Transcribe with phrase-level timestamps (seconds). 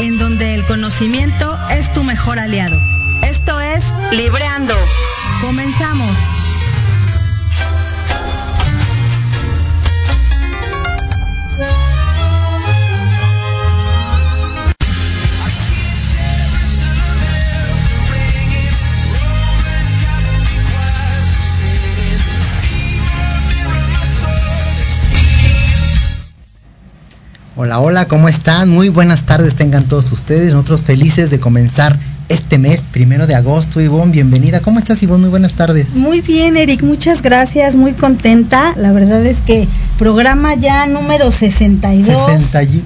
[0.00, 2.80] en donde el conocimiento es tu mejor aliado.
[3.22, 4.74] Esto es Libreando.
[5.42, 6.39] Comenzamos.
[27.56, 28.68] Hola, hola, ¿cómo están?
[28.68, 30.52] Muy buenas tardes tengan todos ustedes.
[30.52, 31.98] Nosotros felices de comenzar
[32.28, 33.80] este mes, primero de agosto.
[33.80, 34.60] Ivonne, bienvenida.
[34.60, 35.22] ¿Cómo estás, Ivonne?
[35.22, 35.94] Muy buenas tardes.
[35.94, 38.72] Muy bien, Eric, muchas gracias, muy contenta.
[38.76, 39.66] La verdad es que
[39.98, 42.06] programa ya número 62.
[42.26, 42.82] 61.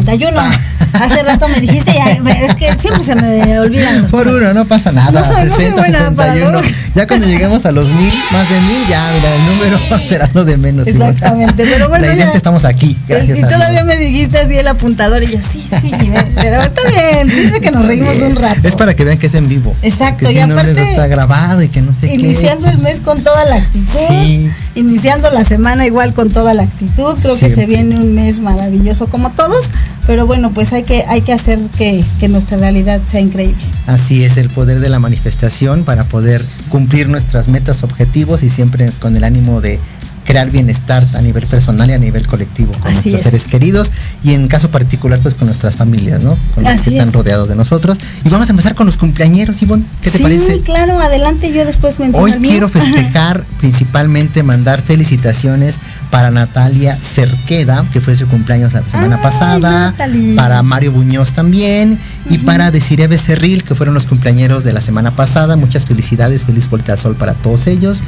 [0.00, 0.36] 61.
[0.40, 0.52] Ah.
[1.04, 4.06] Hace rato me dijiste, ya, es que siempre se me olvidan.
[4.06, 5.20] Por uno, no pasa nada.
[5.20, 6.62] No soy- no soy buena para los-
[6.98, 10.44] Ya cuando lleguemos a los mil, más de mil, ya, mira, el número será lo
[10.44, 10.84] de menos.
[10.84, 12.24] Exactamente, pero bueno, La idea ya.
[12.24, 12.98] es que estamos aquí.
[13.06, 13.86] Gracias y a todavía Dios.
[13.86, 15.92] me dijiste así el apuntador y yo, sí, sí,
[16.34, 18.66] pero está bien, sirve que nos reímos un rato.
[18.66, 19.70] Es para que vean que es en vivo.
[19.82, 22.70] Exacto, que y si no, aparte- luego está grabado y que no sé Iniciando qué.
[22.72, 24.50] el mes con toda la actitud, Sí.
[24.74, 29.06] iniciando la semana igual con toda la actitud, creo que se viene un mes maravilloso
[29.06, 29.66] como todos,
[30.08, 33.54] pero bueno, pues hay que, hay que hacer que, que nuestra realidad sea increíble.
[33.86, 38.90] Así es el poder de la manifestación para poder cumplir nuestras metas, objetivos y siempre
[39.00, 39.78] con el ánimo de
[40.24, 43.22] crear bienestar a nivel personal y a nivel colectivo con Así nuestros es.
[43.22, 43.90] seres queridos
[44.22, 46.36] y en caso particular pues con nuestras familias, ¿no?
[46.54, 47.14] Con los Así que están es.
[47.14, 47.96] rodeados de nosotros.
[48.26, 49.84] Y vamos a empezar con los cumpleañeros, Ivonne.
[50.02, 50.60] ¿Qué te sí, parece?
[50.60, 52.50] claro, adelante, yo después menciono Hoy el mío.
[52.50, 55.76] quiero festejar principalmente mandar felicitaciones
[56.10, 60.34] para Natalia Cerqueda, que fue su cumpleaños la semana Ay, pasada, Natalie.
[60.36, 61.98] para Mario Buñoz también,
[62.30, 65.56] y para Desiree Becerril, que fueron los cumpleañeros de la semana pasada.
[65.56, 68.02] Muchas felicidades, feliz vuelta al sol para todos ellos.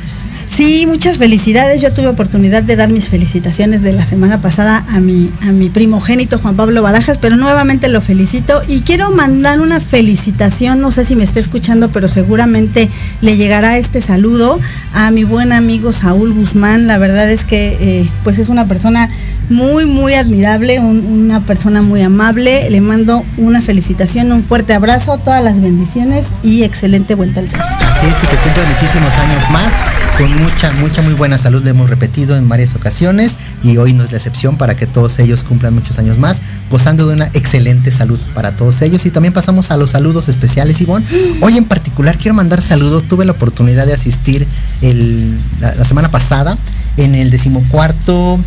[0.46, 1.80] Sí, muchas felicidades.
[1.80, 5.68] Yo tuve oportunidad de dar mis felicitaciones de la semana pasada a mi, a mi
[5.70, 11.04] primogénito Juan Pablo Barajas, pero nuevamente lo felicito y quiero mandar una felicitación, no sé
[11.04, 12.90] si me está escuchando, pero seguramente
[13.22, 14.58] le llegará este saludo
[14.92, 16.86] a mi buen amigo Saúl Guzmán.
[16.86, 19.08] La verdad es que eh, pues es una persona
[19.48, 22.68] muy, muy admirable, un- una persona muy amable.
[22.70, 28.36] Le mando una felicitación, un fuerte abrazo, todas las bendiciones y excelente vuelta al que
[28.36, 29.72] cumpla muchísimos años más,
[30.18, 34.02] con mucha, mucha, muy buena salud, lo hemos repetido en varias ocasiones, y hoy no
[34.02, 37.92] es la excepción para que todos ellos cumplan muchos años más, gozando de una excelente
[37.92, 39.06] salud para todos ellos.
[39.06, 41.06] Y también pasamos a los saludos especiales, Ivonne.
[41.40, 44.44] Hoy en particular quiero mandar saludos, tuve la oportunidad de asistir
[44.82, 46.58] el- la, la semana pasada
[46.96, 48.40] en el decimocuarto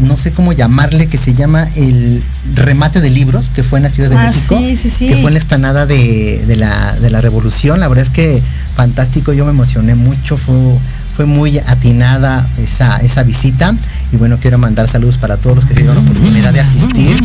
[0.00, 2.22] no sé cómo llamarle, que se llama el
[2.54, 5.08] remate de libros, que fue en la Ciudad de Ah, México, sí, sí, sí.
[5.08, 7.80] que fue en la explanada de, de la, de la Revolución.
[7.80, 8.40] La verdad es que
[8.76, 10.54] fantástico, yo me emocioné mucho, fue,
[11.16, 13.74] fue muy atinada esa, esa visita.
[14.12, 17.16] Y bueno, quiero mandar saludos para todos los que se dieron la oportunidad de asistir.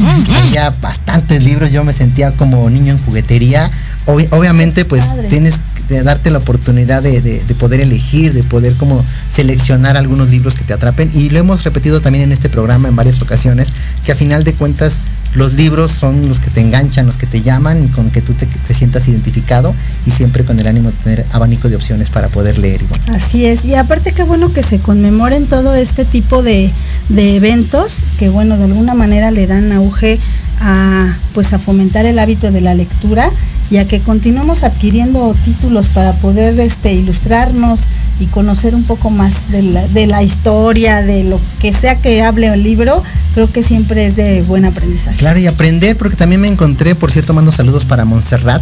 [0.48, 3.70] Había bastantes libros, yo me sentía como niño en juguetería.
[4.06, 5.56] Obvi- obviamente, pues tienes
[5.88, 10.56] que darte la oportunidad de, de- de poder elegir, de poder como seleccionar algunos libros
[10.56, 11.10] que te atrapen.
[11.14, 13.74] Y lo hemos repetido también en este programa en varias ocasiones,
[14.06, 15.00] que a final de cuentas
[15.36, 18.34] los libros son los que te enganchan, los que te llaman y con que tú
[18.34, 19.74] te, te sientas identificado
[20.06, 22.82] y siempre con el ánimo de tener abanico de opciones para poder leer.
[22.84, 23.18] Ivonne.
[23.18, 26.72] Así es, y aparte qué bueno que se conmemoren todo este tipo de,
[27.10, 30.20] de eventos que bueno, de alguna manera le dan auge
[30.60, 33.30] a pues a fomentar el hábito de la lectura
[33.72, 37.82] y a que continuemos adquiriendo títulos para poder este ilustrarnos
[38.20, 42.22] y conocer un poco más de la, de la historia, de lo que sea que
[42.22, 43.02] hable el libro,
[43.34, 45.18] creo que siempre es de buen aprendizaje.
[45.18, 48.62] Claro, y aprender, porque también me encontré, por cierto, mando saludos para Montserrat,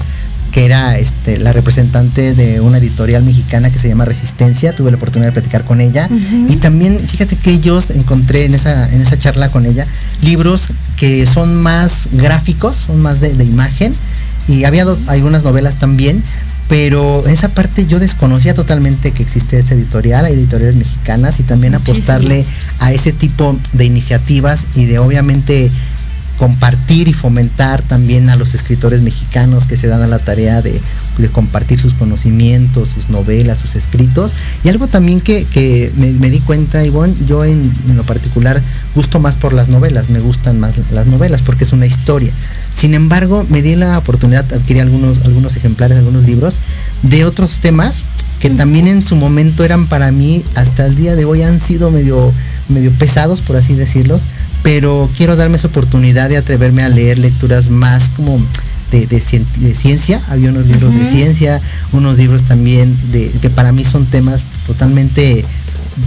[0.51, 4.75] que era este, la representante de una editorial mexicana que se llama Resistencia.
[4.75, 6.09] Tuve la oportunidad de platicar con ella.
[6.49, 9.85] Y también, fíjate que ellos encontré en esa, en esa charla con ella
[10.21, 10.67] libros
[10.97, 13.93] que son más gráficos, son más de, de imagen.
[14.47, 16.21] Y había do- algunas novelas también.
[16.67, 21.73] Pero esa parte yo desconocía totalmente que existía esa editorial, hay editoriales mexicanas y también
[21.73, 21.97] Muchísimas.
[22.09, 22.45] apostarle
[22.79, 25.69] a ese tipo de iniciativas y de obviamente
[26.41, 30.81] compartir y fomentar también a los escritores mexicanos que se dan a la tarea de,
[31.31, 34.33] compartir sus conocimientos, sus novelas, sus escritos.
[34.63, 38.59] Y algo también que, que me, me di cuenta, Ivonne, yo en, en lo particular
[38.95, 42.31] gusto más por las novelas, me gustan más las novelas porque es una historia.
[42.75, 46.55] Sin embargo, me di la oportunidad de adquirir algunos, algunos ejemplares, algunos libros
[47.03, 48.01] de otros temas
[48.39, 51.91] que también en su momento eran para mí, hasta el día de hoy han sido
[51.91, 52.33] medio,
[52.69, 54.19] medio pesados, por así decirlo,
[54.63, 58.39] pero quiero darme esa oportunidad de atreverme a leer lecturas más como
[58.91, 61.59] de, de cien- de ciencia, había unos libros de ciencia,
[61.93, 65.43] unos libros también de que para mí son temas totalmente,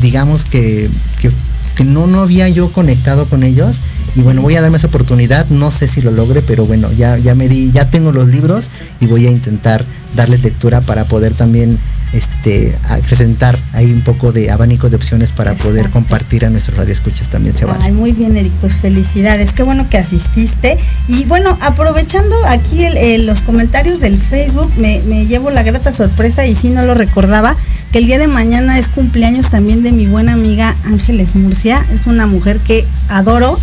[0.02, 0.88] digamos que,
[1.20, 1.30] que,
[1.76, 3.80] que no, no había yo conectado con ellos.
[4.16, 7.16] Y bueno, voy a darme esa oportunidad, no sé si lo logre, pero bueno, ya,
[7.18, 8.70] ya me di, ya tengo los libros
[9.00, 9.84] y voy a intentar
[10.14, 11.76] darles lectura para poder también
[12.14, 17.28] este acrecentar ahí un poco de abanico de opciones para poder compartir a nuestros radioescuchas
[17.28, 17.92] también se Ay, vale.
[17.92, 19.52] muy bien, Eric, pues felicidades.
[19.52, 20.78] Qué bueno que asististe.
[21.08, 25.92] Y bueno, aprovechando aquí el- el- los comentarios del Facebook, me, me llevo la grata
[25.92, 27.56] sorpresa y sí no lo recordaba,
[27.92, 31.84] que el día de mañana es cumpleaños también de mi buena amiga Ángeles Murcia.
[31.92, 33.58] Es una mujer que adoro.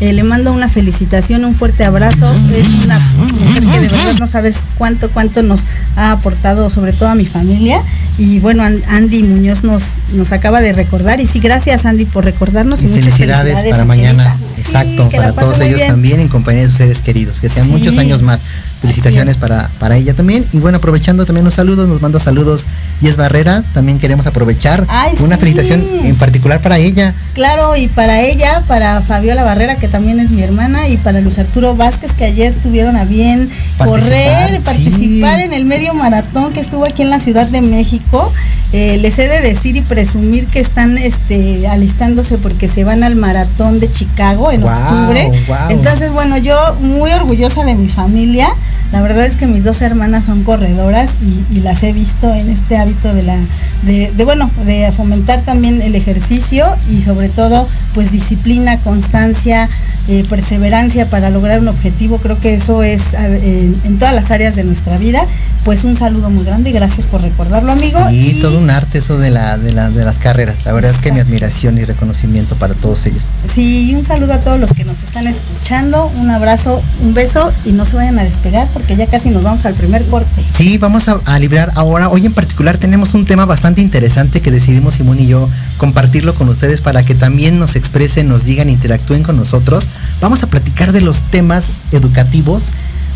[0.00, 2.32] Eh, le mando una felicitación, un fuerte abrazo.
[2.52, 5.60] Es una mujer que de verdad no sabes cuánto, cuánto nos
[5.96, 7.80] ha aportado, sobre todo a mi familia.
[8.18, 11.20] Y bueno, An- Andy Muñoz nos, nos acaba de recordar.
[11.20, 12.82] Y sí, gracias Andy por recordarnos.
[12.82, 15.88] Y, Y muchas felicidades, para mañana, exacto, Sí, para todos ellos bien.
[15.88, 17.72] también en compañía de sus seres queridos, que sean Sí.
[17.72, 18.40] muchos años más.
[18.84, 20.44] Felicitaciones para, para ella también.
[20.52, 22.66] Y bueno, aprovechando también los saludos, nos manda saludos
[23.00, 25.40] Yes Barrera, también queremos aprovechar Ay, una sí.
[25.40, 27.14] felicitación en particular para ella.
[27.32, 31.38] Claro, y para ella, para Fabiola Barrera, que también es mi hermana, y para Luis
[31.38, 33.48] Arturo Vázquez, que ayer tuvieron a bien
[33.78, 34.62] Participar, correr, sí.
[34.64, 38.30] participar en el medio maratón que estuvo aquí en la Ciudad de México.
[38.76, 43.14] Eh, les he de decir y presumir que están este, alistándose porque se van al
[43.14, 45.30] maratón de Chicago en octubre.
[45.68, 48.48] Entonces, bueno, yo muy orgullosa de mi familia.
[48.90, 52.48] La verdad es que mis dos hermanas son corredoras y, y las he visto en
[52.48, 53.38] este hábito de la,
[53.82, 59.68] de, de, bueno, de fomentar también el ejercicio y sobre todo, pues disciplina, constancia,
[60.08, 62.18] eh, perseverancia para lograr un objetivo.
[62.18, 65.22] Creo que eso es en, en todas las áreas de nuestra vida.
[65.64, 67.98] Pues un saludo muy grande y gracias por recordarlo, amigo.
[68.10, 70.66] Y todo un arte eso de, la, de, la- de las carreras.
[70.66, 73.22] La verdad es que mi admiración y reconocimiento para todos ellos.
[73.52, 76.10] Sí, y un saludo a todos los que nos están escuchando.
[76.20, 79.64] Un abrazo, un beso y no se vayan a despegar porque ya casi nos vamos
[79.64, 80.28] al primer corte.
[80.52, 82.10] Sí, vamos a, a librar ahora.
[82.10, 86.48] Hoy en particular tenemos un tema bastante interesante que decidimos Simón y yo compartirlo con
[86.50, 89.88] ustedes para que también nos expresen, nos digan, interactúen con nosotros.
[90.20, 92.70] Vamos a platicar de los temas educativos,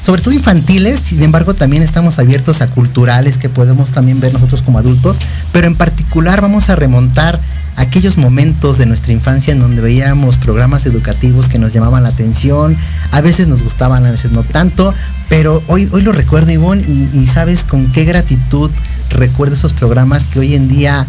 [0.04, 4.62] sobre todo infantiles, sin embargo también estamos abiertos a culturales que podemos también ver nosotros
[4.62, 5.18] como adultos,
[5.52, 7.38] pero en particular vamos a remontar
[7.76, 12.76] aquellos momentos de nuestra infancia en donde veíamos programas educativos que nos llamaban la atención,
[13.12, 14.92] a veces nos gustaban, a veces no tanto,
[15.28, 18.70] pero hoy, hoy lo recuerdo Ivonne y, y sabes con qué gratitud
[19.10, 21.06] recuerdo esos programas que hoy en día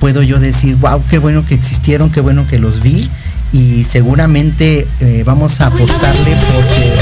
[0.00, 3.08] puedo yo decir, wow, qué bueno que existieron, qué bueno que los vi
[3.52, 6.92] y seguramente eh, vamos a apostarle porque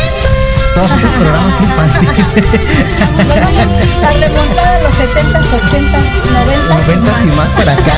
[0.74, 2.36] todos esos programas infantiles
[3.16, 5.98] Nos vamos a remontar a los 70, 80,
[6.32, 6.74] 90.
[6.86, 7.94] 90 y más para acá.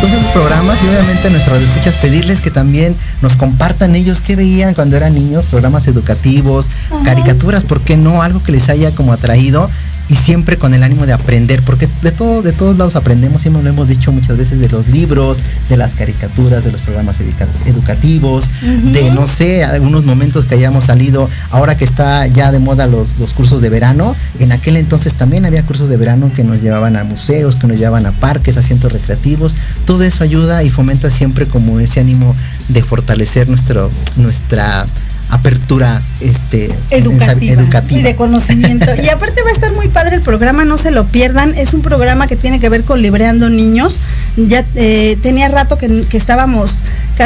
[0.00, 4.34] Todos esos programas y obviamente a nuestros escuchas pedirles que también nos compartan ellos qué
[4.34, 7.04] veían cuando eran niños, programas educativos, Ajá.
[7.04, 8.22] caricaturas, ¿por qué no?
[8.22, 9.70] Algo que les haya como atraído.
[10.10, 13.62] Y siempre con el ánimo de aprender, porque de todo, de todos lados aprendemos, siempre
[13.62, 15.38] lo hemos dicho muchas veces de los libros,
[15.68, 17.18] de las caricaturas, de los programas
[17.66, 22.88] educativos, de no sé, algunos momentos que hayamos salido, ahora que está ya de moda
[22.88, 26.60] los, los cursos de verano, en aquel entonces también había cursos de verano que nos
[26.60, 29.54] llevaban a museos, que nos llevaban a parques, a centros recreativos,
[29.86, 32.34] todo eso ayuda y fomenta siempre como ese ánimo
[32.70, 34.84] de fortalecer nuestro, nuestra
[35.30, 38.86] apertura este, educativa, y de conocimiento.
[39.02, 41.56] y aparte va a estar muy padre el programa, no se lo pierdan.
[41.56, 43.94] Es un programa que tiene que ver con libreando niños.
[44.36, 46.70] Ya eh, tenía rato que, que estábamos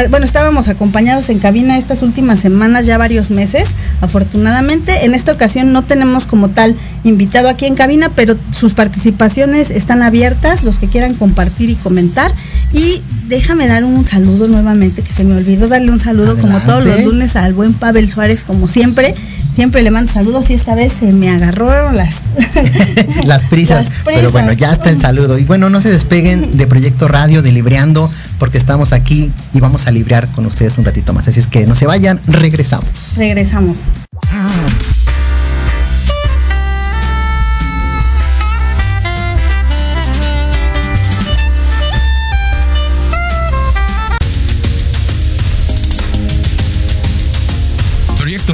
[0.09, 3.69] bueno, estábamos acompañados en cabina estas últimas semanas, ya varios meses,
[4.01, 5.05] afortunadamente.
[5.05, 10.03] En esta ocasión no tenemos como tal invitado aquí en cabina, pero sus participaciones están
[10.03, 12.29] abiertas, los que quieran compartir y comentar.
[12.73, 16.85] Y déjame dar un saludo nuevamente, que se me olvidó darle un saludo como todos
[16.85, 19.13] los lunes al buen Pavel Suárez, como siempre
[19.55, 22.15] siempre le mando saludos y esta vez se me agarraron las,
[23.25, 25.39] las, prisas, Pero bueno, ya está el saludo.
[25.39, 29.87] Y bueno, no se despeguen de Proyecto Radio, de Libreando, porque estamos aquí y vamos
[29.87, 31.29] a librear con ustedes un ratito más.
[31.29, 32.89] Así es que no se vayan, regresamos.
[33.15, 33.77] Regresamos.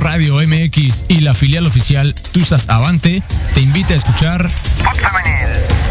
[0.02, 3.22] Radio MX y la filial oficial Tusas Avante
[3.54, 4.52] te invita a escuchar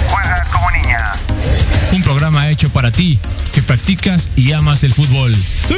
[0.09, 1.13] juega como niña.
[1.93, 3.21] Un programa hecho para ti,
[3.53, 5.35] que practicas y amas el fútbol.
[5.35, 5.75] ¡Sí!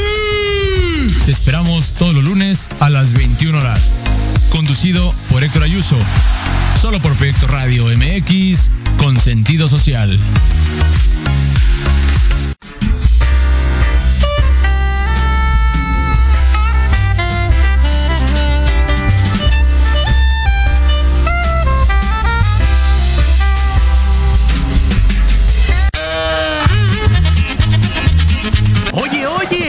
[1.26, 3.80] Te esperamos todos los lunes a las 21 horas.
[4.50, 5.98] Conducido por Héctor Ayuso.
[6.80, 10.18] Solo por Proyecto Radio MX con sentido social.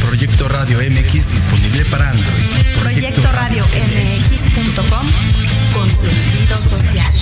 [0.00, 2.44] Proyecto Radio MX disponible para Android.
[2.80, 5.06] Proyecto, Radio MX.com
[5.72, 7.12] con sentido social.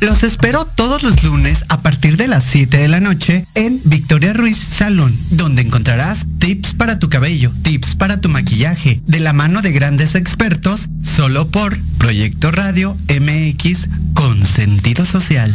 [0.00, 4.34] Los espero todos los lunes a partir de las 7 de la noche en Victoria
[4.34, 9.62] Ruiz Salón, donde encontrarás tips para tu cabello, tips para tu maquillaje, de la mano
[9.62, 15.54] de grandes expertos, solo por Proyecto Radio MX con sentido social.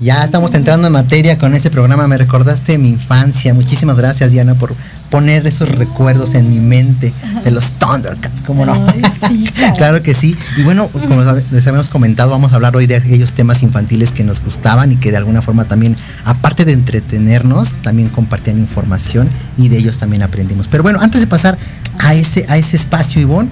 [0.00, 2.06] Ya estamos entrando en materia con este programa.
[2.06, 3.52] Me recordaste mi infancia.
[3.52, 4.76] Muchísimas gracias, Diana, por
[5.10, 7.12] poner esos recuerdos en mi mente
[7.42, 8.42] de los Thundercats.
[8.42, 8.86] ¿Cómo no?
[9.76, 10.36] claro que sí.
[10.56, 14.22] Y bueno, como les habíamos comentado, vamos a hablar hoy de aquellos temas infantiles que
[14.22, 19.68] nos gustaban y que de alguna forma también, aparte de entretenernos, también compartían información y
[19.68, 20.68] de ellos también aprendimos.
[20.68, 21.58] Pero bueno, antes de pasar
[21.98, 23.50] a ese, a ese espacio, Ivonne,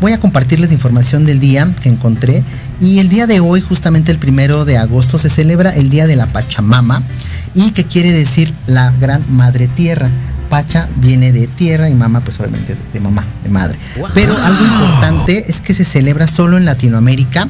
[0.00, 2.42] voy a compartirles la información del día que encontré.
[2.80, 6.16] Y el día de hoy, justamente el primero de agosto, se celebra el Día de
[6.16, 7.02] la Pachamama
[7.54, 10.10] y que quiere decir la Gran Madre Tierra.
[10.50, 13.78] Pacha viene de tierra y Mama, pues obviamente de mamá, de madre.
[14.12, 17.48] Pero algo importante es que se celebra solo en Latinoamérica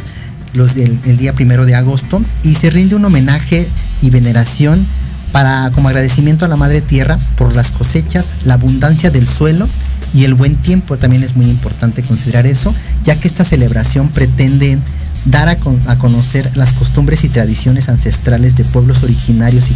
[0.53, 3.67] los del, el día primero de agosto y se rinde un homenaje
[4.01, 4.87] y veneración
[5.33, 9.69] para como agradecimiento a la madre tierra por las cosechas, la abundancia del suelo
[10.15, 10.97] y el buen tiempo.
[10.97, 14.79] También es muy importante considerar eso, ya que esta celebración pretende
[15.25, 15.57] dar a,
[15.97, 19.75] conocer las costumbres y tradiciones ancestrales de pueblos originarios y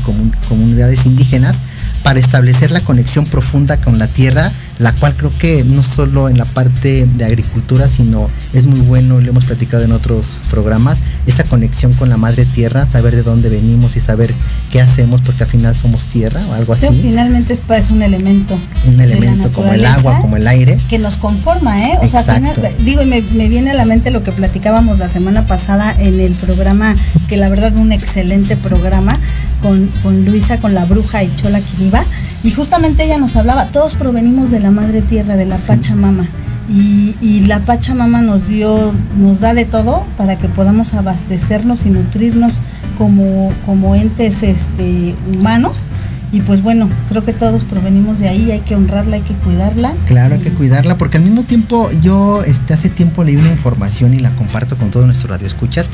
[0.49, 1.61] comunidades indígenas
[2.03, 6.39] para establecer la conexión profunda con la tierra, la cual creo que no solo en
[6.39, 11.45] la parte de agricultura, sino es muy bueno, lo hemos platicado en otros programas, esa
[11.45, 14.33] conexión con la madre tierra, saber de dónde venimos y saber
[14.71, 16.87] qué hacemos, porque al final somos tierra o algo así.
[17.01, 18.59] finalmente es, es un elemento.
[18.87, 20.79] Un elemento como el agua, como el aire.
[20.89, 21.99] Que nos conforma, ¿eh?
[22.01, 22.41] O sea,
[22.81, 26.21] digo, y me, me viene a la mente lo que platicábamos la semana pasada en
[26.21, 26.95] el programa,
[27.29, 29.19] que la verdad un excelente programa,
[29.63, 32.05] con, con Luisa, con la bruja y Chola Quiriba,
[32.43, 36.27] y justamente ella nos hablaba, todos provenimos de la madre tierra, de la Pachamama.
[36.71, 41.91] Y, y, la Pachamama nos dio, nos da de todo para que podamos abastecernos y
[41.91, 42.59] nutrirnos
[42.99, 45.85] como, como entes este, humanos.
[46.31, 49.95] Y pues bueno, creo que todos provenimos de ahí, hay que honrarla, hay que cuidarla.
[50.07, 54.13] Claro, hay que cuidarla, porque al mismo tiempo yo este, hace tiempo leí una información
[54.13, 55.89] y la comparto con todos nuestros radioescuchas,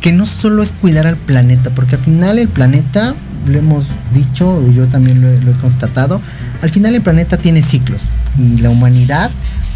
[0.00, 4.62] que no solo es cuidar al planeta, porque al final el planeta, lo hemos dicho,
[4.72, 6.20] yo también lo he, constatado,
[6.62, 8.02] al final el planeta tiene ciclos
[8.38, 9.30] y la humanidad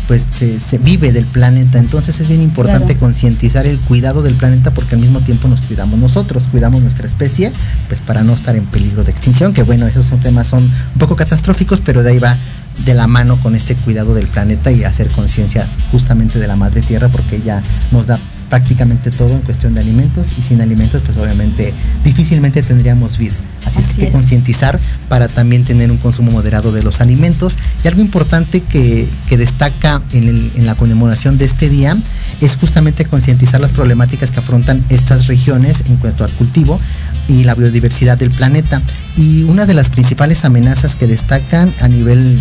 [0.06, 1.78] pues se, vive del planeta.
[1.78, 5.98] Entonces es bien importante concientizar el cuidado del planeta porque al mismo tiempo nos cuidamos
[5.98, 7.52] nosotros, cuidamos nuestra especie,
[7.88, 10.98] pues para no estar en peligro de extinción, que bueno, esos son temas son un
[10.98, 12.36] poco catastróficos, pero de ahí va
[12.84, 16.82] de la mano con este cuidado del planeta y hacer conciencia justamente de la madre
[16.82, 18.18] tierra porque ella nos da
[18.50, 21.72] prácticamente todo en cuestión de alimentos y sin alimentos pues obviamente
[22.04, 23.36] difícilmente tendríamos vida.
[23.66, 27.56] Así, es que concientizar para también tener un consumo moderado de los alimentos.
[27.84, 31.96] Y algo importante que, destaca en, en, la conmemoración de este día
[32.40, 36.78] es justamente concientizar las problemáticas que afrontan estas regiones en cuanto al cultivo
[37.28, 38.80] y la biodiversidad del planeta.
[39.16, 42.36] Y una de las principales amenazas que destacan a nivel,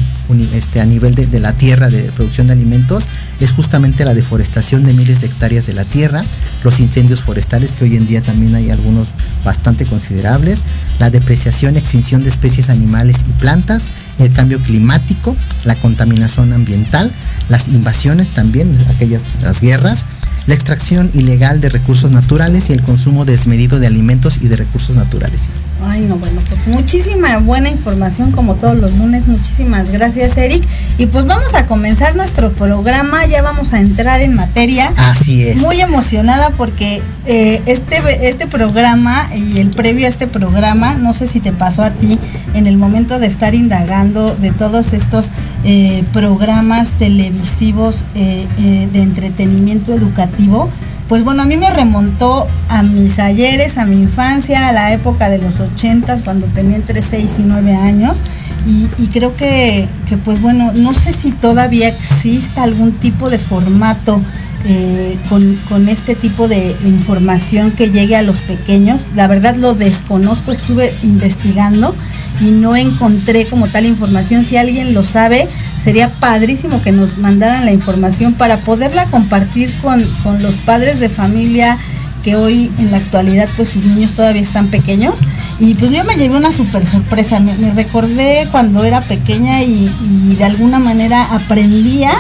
[0.54, 3.06] este, a nivel de, la tierra de producción de alimentos
[3.40, 6.24] es justamente la deforestación de miles de hectáreas de la tierra,
[6.64, 9.10] los incendios forestales, que hoy en día también hay algunos
[9.46, 10.64] bastante considerables,
[11.00, 17.12] la depreciación, extinción de especies animales y plantas, el cambio climático, la contaminación ambiental,
[17.50, 20.06] las invasiones también, aquellas las guerras,
[20.48, 24.96] la extracción ilegal de recursos naturales y el consumo desmedido de alimentos y de recursos
[24.96, 25.42] naturales.
[25.86, 29.28] Ay, no, bueno, pues muchísima buena información como todos los lunes.
[29.28, 30.64] Muchísimas gracias, Eric.
[30.98, 33.26] Y pues vamos a comenzar nuestro programa.
[33.26, 34.92] Ya vamos a entrar en materia.
[34.98, 35.58] Así es.
[35.58, 41.28] Muy emocionada porque eh, este, este programa y el previo a este programa, no sé
[41.28, 42.20] si te pasó a ti,
[42.54, 45.32] en el momento de estar indagando de todos estos
[45.64, 48.48] eh, programas televisivos eh,
[48.92, 50.70] de entretenimiento educativo
[51.08, 55.30] pues bueno, a mí me remontó a mis ayeres, a mi infancia, a la época
[55.30, 58.20] de los ochentas, cuando tenía entre 6 y 9 años.
[58.66, 59.90] Y, creo que,
[60.24, 64.22] pues bueno, no sé si todavía exista algún tipo de formato
[64.66, 69.02] eh, con, este tipo de información que llegue a los pequeños.
[69.14, 71.94] La verdad lo desconozco, estuve investigando
[72.40, 74.46] y no encontré como tal información.
[74.46, 75.50] Si alguien lo sabe,
[75.84, 80.02] sería padrísimo que nos mandaran la información para poderla compartir con,
[80.42, 81.78] los padres de familia
[82.24, 85.20] que hoy en la actualidad pues sus niños todavía están pequeños
[85.60, 89.92] y pues yo me llevé una súper sorpresa, me, recordé cuando era pequeña y,
[90.38, 92.14] de alguna manera aprendía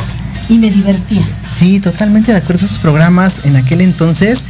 [0.49, 1.27] y me divertía.
[1.47, 2.65] Sí, totalmente de acuerdo.
[2.65, 4.43] Esos programas en aquel entonces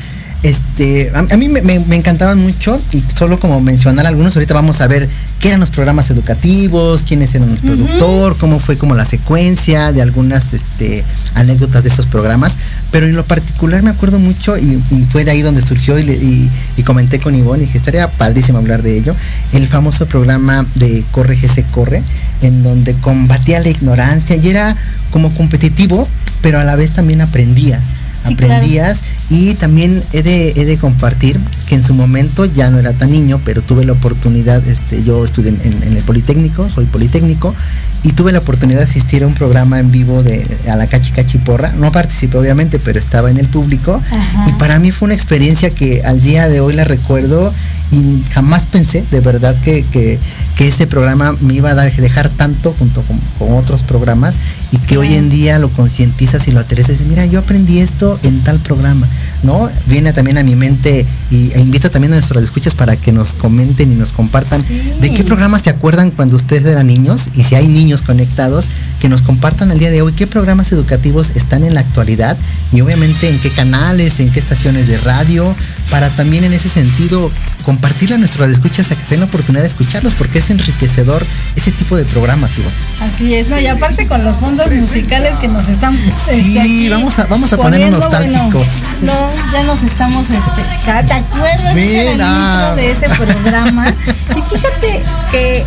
[0.43, 5.08] este, a, mí me, encantaban mucho y solo como mencionar algunos, ahorita vamos a ver
[5.39, 10.01] qué eran los programas educativos, quiénes eran los productor, cómo fue como la secuencia de
[10.01, 12.58] algunas este, anécdotas de esos programas,
[12.93, 14.79] pero en lo particular me acuerdo mucho y,
[15.12, 16.49] fue de ahí donde surgió y,
[16.86, 19.15] comenté con Ivonne y dije, estaría padrísimo hablar de ello,
[19.53, 22.03] el famoso programa de Corre GC Corre,
[22.41, 24.75] en donde combatía la ignorancia y era
[25.10, 26.08] como competitivo,
[26.43, 31.75] pero a la vez también aprendías aprendías y también he de, he de compartir que
[31.75, 35.49] en su momento ya no era tan niño, pero tuve la oportunidad, este, yo estudié
[35.49, 37.55] en, el Politécnico, soy Politécnico,
[38.03, 41.38] y tuve la oportunidad de asistir a un programa en vivo de a la Cachi
[41.38, 41.71] Porra.
[41.77, 44.01] No participé obviamente, pero estaba en el público.
[44.45, 47.53] Y para mí fue una experiencia que al día de hoy la recuerdo
[47.91, 50.19] y jamás pensé de verdad que, que,
[50.59, 54.39] ese programa me iba a dar, dejar tanto junto con, con otros programas
[54.73, 57.77] y que hoy en día lo concientizas y lo aterrizas y dices, mira, yo aprendí
[57.77, 59.07] esto en tal programa.
[59.43, 59.69] ¿no?
[59.88, 63.33] Viene también a mi mente y e invito también a nuestros escuchas para que nos
[63.33, 64.63] comenten y nos compartan
[64.99, 68.65] de qué programas se acuerdan cuando ustedes eran niños y si hay niños conectados,
[68.99, 72.38] que nos compartan el día de hoy qué programas educativos están en la actualidad
[72.71, 75.53] y obviamente en qué canales, en qué estaciones de radio,
[75.91, 77.29] para también en ese sentido
[77.63, 81.26] compartirle a nuestros escuchas a que se den la oportunidad de escucharlos porque es enriquecedor
[81.56, 82.71] ese tipo de programas, Iván.
[83.02, 83.60] Así es, ¿no?
[83.60, 85.97] Y aparte con los fondos musicales que nos están...
[85.97, 88.67] Sí, este, vamos a, vamos a poner nostálgicos.
[89.02, 89.13] no,
[89.52, 90.30] ya nos estamos...
[90.30, 92.76] Este, ¿Te acuerdas Mira.
[92.76, 93.88] de ese programa?
[93.89, 95.65] y fíjate que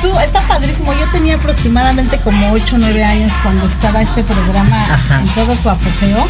[0.00, 0.92] tú, está padrísimo.
[0.94, 4.76] Yo tenía aproximadamente como 8 o 9 años cuando estaba este programa
[5.20, 6.26] en todo su apogeo.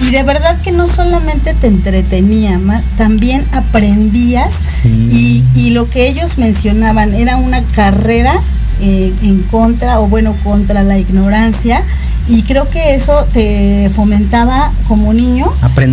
[0.00, 2.60] Y de verdad que no solamente te entretenía,
[2.98, 3.44] también
[4.84, 8.32] y, lo que ellos mencionaban era una carrera
[8.80, 11.82] eh, en contra o bueno, contra la ignorancia.
[12.28, 15.46] Y creo que eso te fomentaba como niño,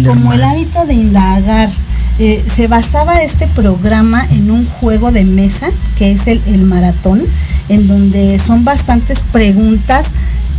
[0.07, 1.69] como el hábito de indagar.
[2.19, 7.21] Eh, se basaba este programa en un juego de mesa, que es el, el maratón,
[7.69, 10.07] en donde son bastantes preguntas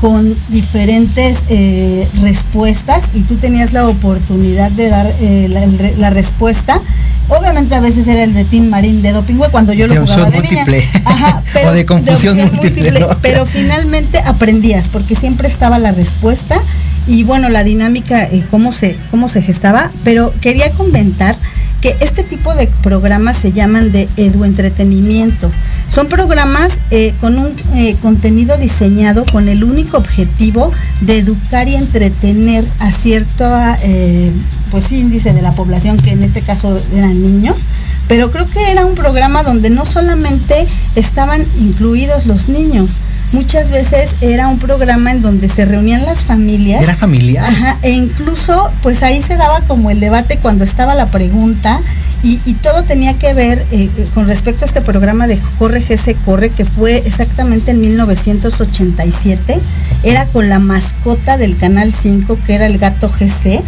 [0.03, 6.81] con diferentes eh, respuestas y tú tenías la oportunidad de dar eh, la, respuesta.
[7.29, 10.41] Obviamente a veces era el de Tim Marín de doping cuando yo lo jugaba de
[10.41, 10.83] múltiple.
[11.55, 13.07] pero, o de confusión múltiple.
[13.23, 16.59] Pero finalmente aprendías porque siempre estaba la respuesta
[17.07, 19.89] y bueno, la dinámica, eh, cómo, se, cómo se gestaba.
[20.03, 21.37] Pero quería comentar
[21.83, 25.51] que este tipo de programas se llaman de eduentretenimiento.
[25.93, 31.75] Son programas eh, con un eh, contenido diseñado con el único objetivo de educar y
[31.75, 33.45] entretener a cierto
[33.83, 34.33] eh,
[34.71, 37.67] pues, índice de la población, que en este caso eran niños.
[38.07, 42.93] Pero creo que era un programa donde no solamente estaban incluidos los niños,
[43.33, 46.83] muchas veces era un programa en donde se reunían las familias.
[46.83, 47.45] Era familiar.
[47.45, 51.81] Ajá, e incluso pues ahí se daba como el debate cuando estaba la pregunta
[52.25, 56.15] y, todo tenía que ver eh, eh, con respecto a este programa de Corre GC
[56.25, 59.59] Corre, que fue exactamente en 1987.
[60.05, 63.61] Era con la mascota del Canal 5, que era el gato GC.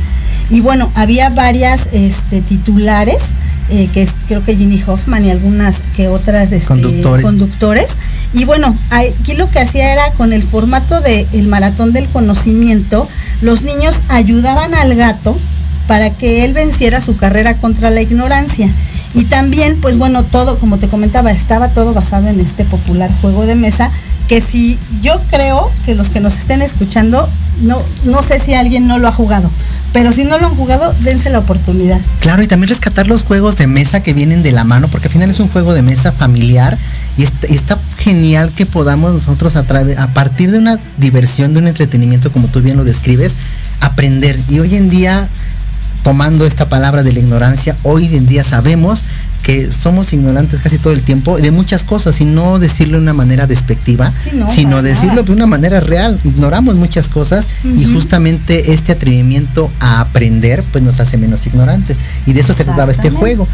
[0.51, 3.23] Y bueno, había varias este, titulares,
[3.71, 7.89] eh, que es, creo que Ginny Hoffman y algunas que otras este, conductores.
[8.35, 13.07] Y bueno, aquí lo que hacía era con el formato del maratón del conocimiento,
[13.41, 15.37] los niños ayudaban al gato
[15.87, 18.69] para que él venciera su carrera contra la ignorancia.
[19.15, 23.47] Y también, pues bueno, todo, como te comentaba, estaba todo basado en este popular juego
[23.47, 23.89] de mesa,
[24.29, 27.29] que si yo creo que los que nos estén escuchando,
[27.63, 29.49] no, no sé si alguien no lo ha jugado,
[29.93, 32.01] pero si no lo han jugado, dense la oportunidad.
[32.19, 35.13] Claro, y también rescatar los juegos de mesa que vienen de la mano, porque al
[35.13, 36.77] final es un juego de mesa familiar
[37.17, 42.33] y está, genial que podamos nosotros a, a partir de una diversión, de un entretenimiento,
[42.33, 43.35] como tú bien lo describes,
[43.81, 44.39] aprender.
[44.51, 45.29] Y hoy en día
[46.05, 49.03] tomando esta palabra de la ignorancia, hoy en día sabemos
[49.45, 53.13] que somos ignorantes casi todo el tiempo de muchas cosas y no decirlo de una
[53.13, 54.11] manera despectiva,
[54.49, 56.19] sino decirlo de una manera real.
[56.25, 61.99] Ignoramos muchas cosas y justamente este atrevimiento a aprender pues nos hace menos ignorantes.
[62.27, 63.47] Y de eso se trataba este juego.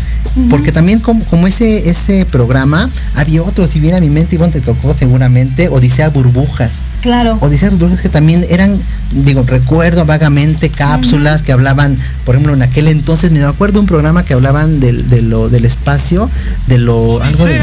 [0.48, 4.61] Porque también como, ese, ese programa, había otros, si viene a mi mente, Ivonne te
[4.61, 6.89] tocó seguramente, Odisea Burbujas.
[7.00, 7.38] Claro.
[7.40, 8.78] Odisea Burbujas que también eran,
[9.12, 14.22] digo, recuerdo vagamente cápsulas que hablaban, por ejemplo, en aquel entonces, me acuerdo un programa
[14.22, 16.28] que hablaban del, de lo, del espacio,
[16.66, 17.60] de lo algo de.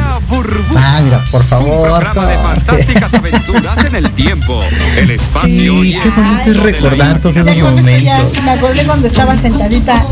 [0.75, 1.91] Ah, mira, por favor.
[1.91, 4.61] Un programa de fantásticas aventuras en el tiempo,
[5.01, 5.73] el espacio.
[5.81, 8.43] Sí, qué bonito es recordar todos esos momentos.
[8.43, 10.03] me acordé cuando estaba sentadita.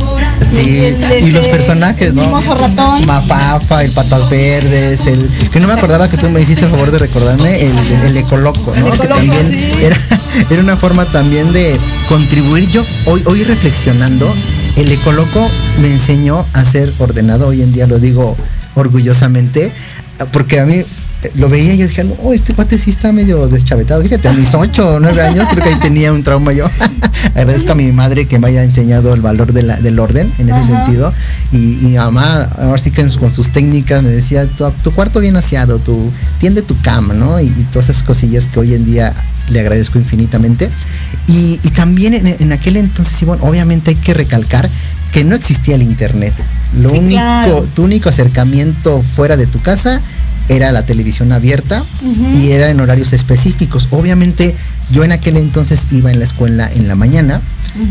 [0.51, 2.39] Sí, y, los este, personajes, ¿no?
[2.39, 3.05] Ratón.
[3.05, 5.27] Mafafa, el patas verdes, el.
[5.51, 8.73] Que no me acordaba que tú me hiciste el favor de recordarme el, el ecoloco,
[8.75, 9.14] ¿no?
[9.15, 9.97] También era,
[10.49, 12.69] era una forma también de contribuir.
[12.69, 14.31] Yo hoy, hoy reflexionando,
[14.75, 15.49] el ecoloco
[15.81, 18.35] me enseñó a ser ordenado, hoy en día lo digo
[18.75, 19.71] orgullosamente,
[20.31, 20.85] porque a mí eh,
[21.35, 24.01] lo veía y yo dije, no, este cuate sí está medio deschavetado.
[24.01, 26.69] Fíjate, a mis ocho o nueve años creo que ahí tenía un trauma yo.
[27.35, 31.13] Agradezco a mi madre que me haya enseñado el valor del orden en ese sentido.
[31.51, 35.79] Y, mi mamá, ahora sí que con sus técnicas me decía, tu, cuarto bien aseado,
[35.79, 37.41] tu, tiende tu cama, ¿no?
[37.41, 39.13] Y, todas esas cosillas que hoy en día
[39.49, 40.69] le agradezco infinitamente.
[41.27, 44.69] Y, también en, aquel entonces, bueno, obviamente hay que recalcar
[45.15, 46.33] que no existía el internet.
[46.77, 50.01] Lo único, tu único acercamiento fuera de tu casa
[50.49, 51.81] era la televisión abierta
[52.37, 53.87] y era en horarios específicos.
[53.91, 54.53] Obviamente
[54.91, 57.39] yo en aquel entonces iba en la escuela en la mañana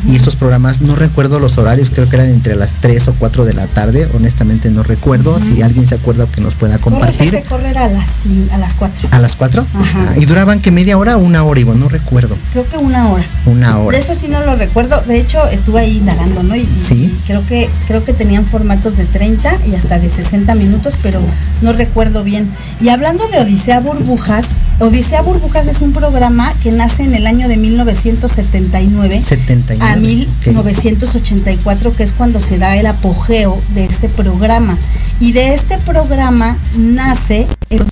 [0.09, 3.45] y estos programas, no recuerdo los horarios, creo que eran entre las 3 o 4
[3.45, 7.31] de la tarde, honestamente no recuerdo, si alguien se acuerda que nos pueda compartir.
[7.31, 8.11] Corre, correr a las,
[8.53, 9.09] a las 4.
[9.13, 9.67] ¿A las 4?
[9.75, 10.15] Ajá.
[10.17, 11.81] ¿Y duraban que media hora o una hora, Ivonne?
[11.81, 12.37] No recuerdo.
[12.53, 13.25] Creo que una hora.
[13.47, 13.97] Una hora.
[13.99, 15.01] De eso sí no lo recuerdo.
[15.03, 16.57] De hecho, estuve ahí indagando, ¿no?
[16.57, 17.13] Y, Sí.
[17.17, 21.21] y creo que creo que tenían formatos de 30 y hasta de 60 minutos, pero
[21.63, 22.51] no recuerdo bien.
[22.81, 24.47] Y hablando de Odisea Burbujas,
[24.79, 29.74] Odisea Burbujas es un programa que nace en el año de 1979 79.
[29.81, 30.01] A ok.
[30.01, 34.77] 1984, que es cuando se da el apogeo de este programa.
[35.21, 37.85] Y de este programa nace el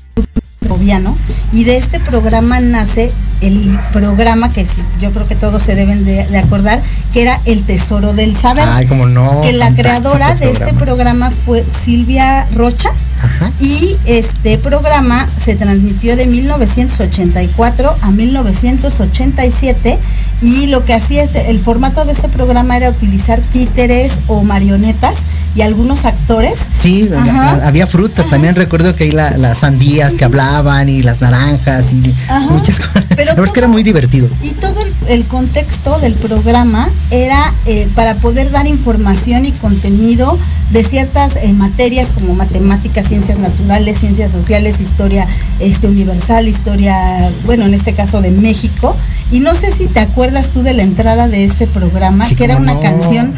[0.62, 1.14] Boviano,
[1.53, 3.11] y de este programa nace
[3.42, 6.81] el programa que sí, yo creo que todos se deben de, de acordar,
[7.12, 8.64] que era El Tesoro del Saber.
[8.68, 9.40] Ay, como no.
[9.40, 12.90] que la creadora de este programa fue Silvia Rocha
[13.22, 13.51] Ajá.
[13.61, 19.98] y este programa se transmitió de 1984 a 1987
[20.42, 25.16] y lo que hacía este, el formato de este programa era utilizar títeres o marionetas
[25.55, 26.55] y algunos actores.
[26.81, 27.67] Sí, Ajá.
[27.67, 32.03] había frutas, también recuerdo que hay la- las sandías que hablaban y las naranjas y
[32.29, 32.41] Ajá.
[32.51, 33.05] muchas cosas.
[33.11, 34.29] Pero la verdad es que era muy divertido.
[34.43, 40.37] Y todo el, el contexto del programa era eh, para poder dar información y contenido
[40.71, 45.27] de ciertas eh, materias como matemáticas, ciencias naturales, ciencias sociales, historia
[45.61, 46.97] este, universal, historia,
[47.45, 48.97] bueno, en este caso de México.
[49.31, 52.45] Y no sé si te acuerdas tú de la entrada de este programa, Sí, que
[52.45, 52.81] era una no.
[52.81, 53.35] canción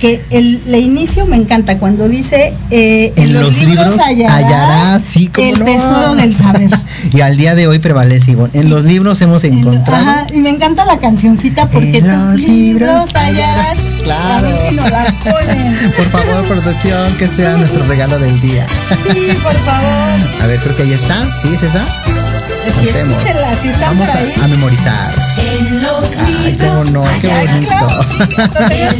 [0.00, 3.94] que el, el inicio me encanta cuando dice eh, En los libros
[5.04, 5.64] sí, cómo el no.
[5.66, 6.70] tesoro del saber.
[7.12, 8.50] y al día de hoy prevalece, Ivonne.
[8.58, 10.00] En los libros hemos En- encontrado.
[10.08, 13.78] Ajá, y me encanta la cancioncita porque En los libros libros hallarás.
[14.00, 14.38] Claro.
[14.38, 15.92] A ver si nos la ponen.
[15.96, 18.66] Por favor, producción, que sea nuestro regalo del día.
[19.12, 20.42] Sí, por favor.
[20.42, 21.16] A ver, creo que ahí está.
[21.42, 21.84] ¿Sí es esa?
[22.80, 24.32] Sí, escúchenla, si están Vamos por ahí.
[24.40, 25.14] a, a memorizar.
[25.38, 26.04] En los
[26.44, 27.68] Ay, cómo no, qué bonito.
[27.68, 28.94] claro, que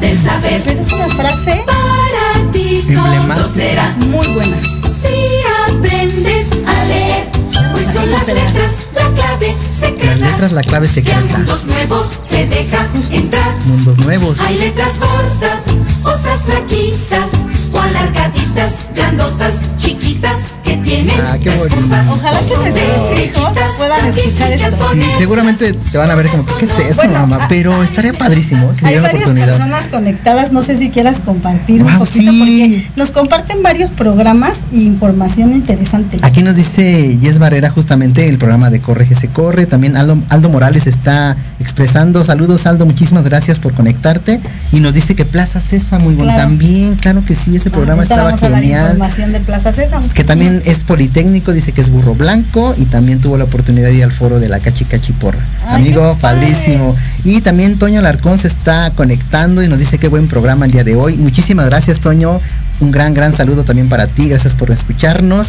[0.00, 4.56] del saber Pero es una frase para ti todo será muy buena.
[5.02, 7.28] si aprendes a leer
[7.72, 11.38] pues son las letras la clave Las secreta letras, la clave que a secreta.
[11.38, 14.40] mundos nuevos te deja entrar Mundos nuevos.
[14.40, 15.62] hay letras gordas
[16.04, 17.30] otras flaquitas
[17.72, 20.55] o alargaditas grandotas chiquitas que
[21.04, 21.76] tienen Ah, qué bonito.
[22.12, 24.76] Ojalá que nuestros hijos puedan escuchar esto.
[24.92, 27.38] Sí, seguramente te van a ver como, ¿qué es eso, Bueno, mamá?
[27.40, 31.92] ah, Pero estaría padrísimo que Hay varias personas conectadas, no sé si quieras compartir un
[31.98, 32.38] poquito sí.
[32.38, 36.18] porque nos comparten varios programas y información interesante.
[36.22, 39.66] Aquí nos dice Jess Barrera justamente el programa de Corre que se corre.
[39.66, 42.24] También Aldo, Aldo Morales está expresando.
[42.24, 44.40] Saludos Aldo, muchísimas gracias por conectarte.
[44.72, 46.48] Y nos dice que Plaza Sésamo, Ivonne, Claro.
[46.48, 48.92] también, claro que sí, ese programa estaba genial.
[48.92, 50.06] información de Plaza Sésamo.
[50.14, 53.94] Que también es politécnico, dice que es burro blanco y también tuvo la oportunidad de
[53.94, 55.38] ir al foro de la Cachicachiporra.
[55.66, 56.96] Ay, Amigo, padrísimo.
[57.24, 60.84] Y también Toño Alarcón se está conectando y nos dice qué buen programa el día
[60.84, 61.16] de hoy.
[61.18, 62.40] Muchísimas gracias, Toño.
[62.80, 64.28] Un gran, gran saludo también para ti.
[64.28, 65.48] Gracias por escucharnos.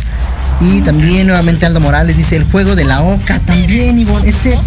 [0.62, 4.28] Y también nuevamente Aldo Morales dice el juego de la oca también, Ivonne.
[4.28, 4.58] Ese,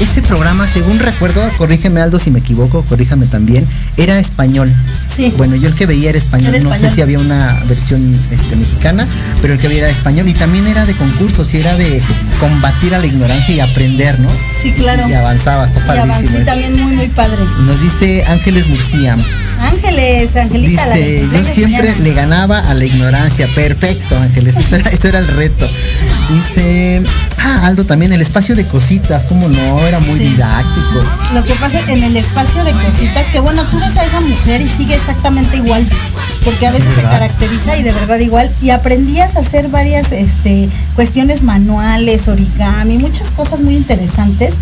[0.00, 4.70] ese programa, según recuerdo, corrígeme Aldo si me equivoco, corríjame también, era español.
[5.14, 5.32] Sí.
[5.38, 6.54] Bueno, yo el que veía era español.
[6.54, 6.90] Era no español.
[6.90, 9.06] sé si había una versión este, mexicana,
[9.40, 12.02] pero el que veía era español y también era de concursos y era de
[12.40, 14.28] combatir a la ignorancia y aprender, ¿no?
[14.60, 15.08] Sí, claro.
[15.08, 16.12] Y avanzaba, está Y padrísimo.
[16.14, 16.44] avancé ¿eh?
[16.44, 17.38] también muy, muy padre.
[17.64, 19.16] Nos dice Ángeles Murcia,
[19.60, 23.48] Ángeles, Angelita, la dice, yo cumpleaños siempre le ganaba a la ignorancia.
[23.54, 24.76] Perfecto, Ángeles, eso
[25.08, 25.68] era, el reto.
[26.30, 27.02] Dice,
[27.38, 30.26] ah, Aldo también, el espacio de cositas, como no, era muy Sí.
[30.28, 31.02] didáctico.
[31.34, 34.60] Lo que pasa en el espacio de cositas, que bueno, tú ves a esa mujer
[34.60, 35.86] y sigue exactamente igual,
[36.44, 40.12] porque a Sí, veces se caracteriza y de verdad igual, y aprendías a hacer varias
[40.12, 44.54] este, cuestiones manuales, origami, muchas cosas muy interesantes,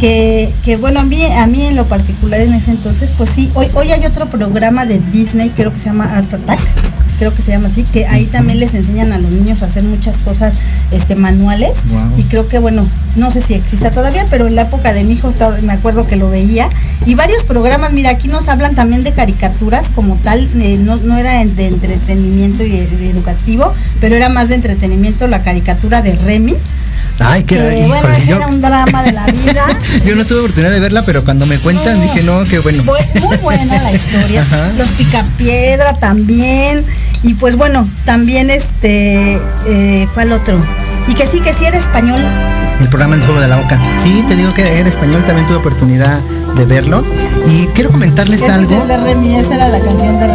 [0.00, 3.50] que, que bueno, a mí, a mí en lo particular en ese entonces, pues sí,
[3.54, 6.60] hoy, hoy hay otro programa de Disney, creo que se llama Art Attack,
[7.18, 9.84] creo que se llama así, que ahí también les enseñan a los niños a hacer
[9.84, 10.54] muchas cosas
[10.90, 12.10] este, manuales, Guau.
[12.18, 15.14] y creo que bueno, no sé si exista todavía, pero en la época de mi
[15.14, 16.68] hijo me acuerdo que lo veía.
[17.06, 21.16] Y varios programas, mira, aquí nos hablan también de caricaturas como tal, eh, no, no
[21.18, 26.14] era de entretenimiento y de- de educativo, pero era más de entretenimiento la caricatura de
[26.16, 26.54] Remy.
[27.18, 29.64] Ay, que, Que, híjole, bueno, ese yo, era un drama de la vida.
[30.04, 32.82] yo no tuve oportunidad de verla, pero cuando me cuentan dije, no, qué bueno.
[32.84, 34.42] Bu- Muy buena la historia.
[34.50, 34.72] Ajá.
[34.76, 36.84] Los Picapiedra también.
[37.22, 40.56] Y pues bueno, también este, eh, ¿cuál otro?
[41.08, 42.20] Y que sí, que sí era español.
[42.80, 43.80] El programa El Juego de la Oca.
[44.02, 46.20] Sí, te digo que era español, también tuve oportunidad
[46.56, 47.04] de verlo.
[47.48, 48.82] Y quiero comentarles Ese es algo.
[48.82, 50.25] el de Remy, esa era la canción de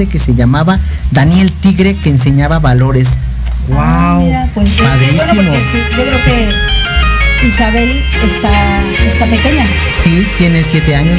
[0.00, 0.78] el canal 11 que se llamaba
[1.10, 3.08] Daniel Tigre que enseñaba valores.
[3.68, 5.42] Wow, Ah, Mira, pues bueno padrísimo.
[5.42, 9.66] porque sí, yo creo que Isabel está, está pequeña.
[10.02, 11.18] Sí, tiene siete años.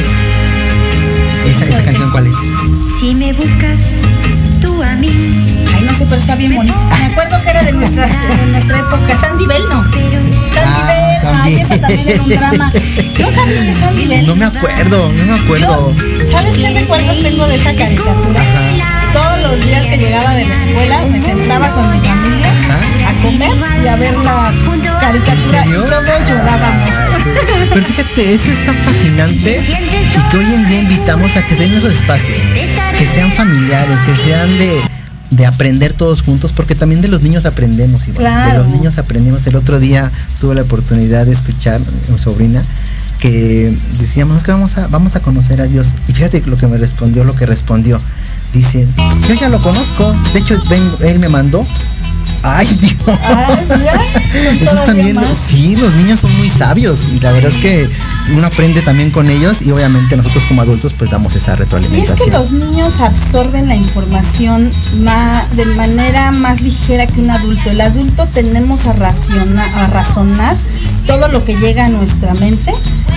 [1.46, 2.34] ¿Esa, esa canción cuál es?
[3.02, 3.78] Si me buscas
[4.62, 5.10] tú a mí,
[5.76, 6.78] Ay, no sé, pero está bien bonito.
[7.00, 9.18] Me acuerdo que era de nuestra, de nuestra época.
[9.22, 9.84] Sandy Bell, ¿no?
[9.84, 10.10] Sandy
[10.56, 11.60] Ah, Bell, ay, también.
[11.66, 12.72] esa también era un drama.
[13.20, 14.28] ¿Nunca viste Sandy Bell?
[14.28, 15.94] No me acuerdo, no me acuerdo.
[15.96, 18.42] Yo, ¿Sabes qué recuerdos tengo de esa caricatura?
[18.42, 18.67] Todos
[19.52, 22.48] los días que llegaba de la escuela me sentaba con mi familia
[23.08, 23.52] a comer
[23.84, 24.54] y a ver la
[25.00, 26.90] caricatura y todos llorábamos.
[27.74, 29.62] Pero fíjate, eso es tan fascinante
[30.18, 32.40] y que hoy en día invitamos a que den esos espacios,
[32.98, 34.82] que sean familiares, que sean de,
[35.32, 38.16] de aprender todos juntos, porque también de los niños aprendemos, Iván.
[38.16, 38.64] De Claro.
[38.64, 39.46] los niños aprendemos.
[39.48, 42.62] El otro día tuve la oportunidad de escuchar a mi sobrina
[43.20, 45.88] que decíamos "Es que vamos a, vamos a conocer a Dios.
[46.08, 48.00] Y fíjate lo que me respondió, lo que respondió.
[48.54, 48.88] Dice,
[49.28, 50.14] yo ya lo conozco.
[50.34, 51.66] De hecho, ven- él me mandó.
[52.44, 53.18] Ay, Dios.
[53.24, 55.26] Ay, mira, Eso también, más.
[55.48, 57.90] sí, los niños son muy sabios y la verdad es que
[58.36, 61.60] uno aprende también con ellos y obviamente nosotros como adultos pues damos esa Y es
[61.60, 62.30] retroalimentación.
[62.30, 64.70] que los niños absorben la información
[65.02, 67.70] ma- de manera más ligera que un adulto.
[67.72, 70.56] El adulto tenemos a, raciona- a razonar
[71.08, 72.72] todo lo que llega a nuestra mente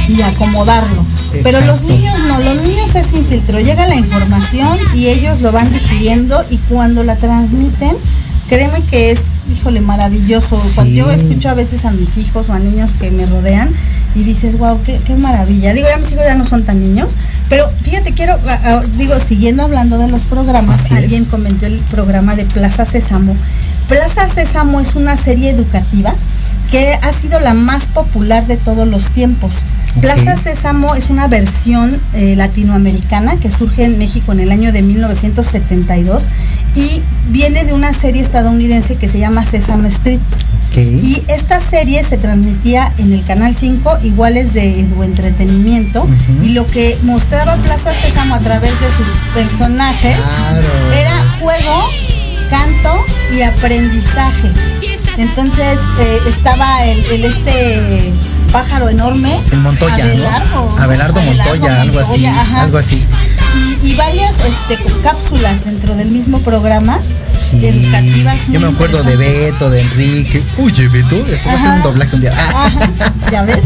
[0.09, 1.05] y acomodarlo.
[1.43, 3.61] Pero los niños no, los niños es sin filtro.
[3.61, 7.97] Llega la información y ellos lo van digiriendo y cuando la transmiten,
[8.49, 9.21] créeme que es,
[9.53, 10.61] híjole, maravilloso.
[10.75, 11.17] Cuando yo Sí.
[11.21, 13.69] escucho a veces a mis hijos o a niños que me rodean
[14.15, 15.73] y dices, wow, qué, qué maravilla.
[15.73, 17.13] Digo, ya mis hijos ya no son tan niños,
[17.49, 18.37] pero fíjate, quiero,
[18.97, 20.99] digo, siguiendo hablando de los programas, Así es.
[20.99, 23.35] alguien comentó el programa de Plaza Sésamo.
[23.89, 26.13] Plaza Sésamo es una serie educativa
[26.71, 29.51] que ha sido la más popular de todos los tiempos.
[30.01, 34.83] Plaza Sésamo es una versión eh, latinoamericana que surge en México en el año de
[34.83, 36.25] 1972
[36.77, 40.21] y viene de una serie estadounidense que se llama Sesame Street.
[40.77, 46.07] Y esta serie se transmitía en el Canal 5, iguales de Edu Entretenimiento,
[46.45, 50.93] y lo que mostraba Plaza Sésamo a través de sus personajes Claro.
[50.97, 51.89] era juego,
[52.51, 53.05] canto
[53.37, 54.49] y aprendizaje.
[55.19, 58.13] Entonces eh, estaba el, el este
[58.53, 60.83] pájaro enorme, El Montoya, Abelardo, ¿no?
[60.83, 62.63] Abelardo Montoya, algo así, ajá.
[62.63, 63.05] algo así.
[63.55, 66.99] Y, y varias este, cápsulas dentro del mismo programa
[67.51, 67.67] Sí.
[67.67, 68.37] educativas.
[68.49, 69.17] Yo me acuerdo de.
[69.17, 70.41] Beto, de Enrique.
[70.59, 71.75] Oye, Beto, ser Ajá.
[71.77, 72.33] un doblaje un día.
[72.33, 72.71] Ajá,
[73.33, 73.57] ya ves.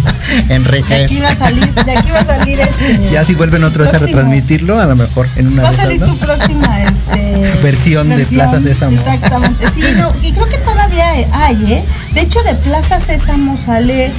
[0.49, 0.95] De Enrique.
[1.05, 3.11] aquí va a salir, de aquí va a salir este.
[3.12, 5.74] Ya si vuelven otra vez a retransmitirlo, a lo mejor en una Va a de
[5.76, 6.07] esas, salir ¿no?
[6.07, 8.97] tu próxima este, Versión de Plaza Sésamo.
[8.97, 9.66] Exactamente.
[9.74, 11.85] Sí, no, y creo que todavía hay, ¿eh?
[12.14, 14.12] De hecho, de Plaza Sésamo sale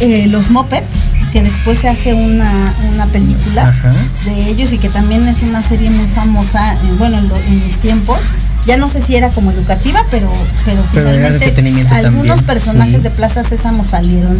[0.00, 3.92] eh, Los Mopeds, que después se hace una, una película Ajá.
[4.24, 7.54] de ellos y que también es una serie muy famosa, en, bueno, en, lo- en
[7.64, 8.18] mis tiempos.
[8.66, 10.30] Ya no sé si era como educativa, pero
[10.66, 13.00] pero, Pero algunos también, personajes sí.
[13.02, 14.36] de Plaza Sésamo salieron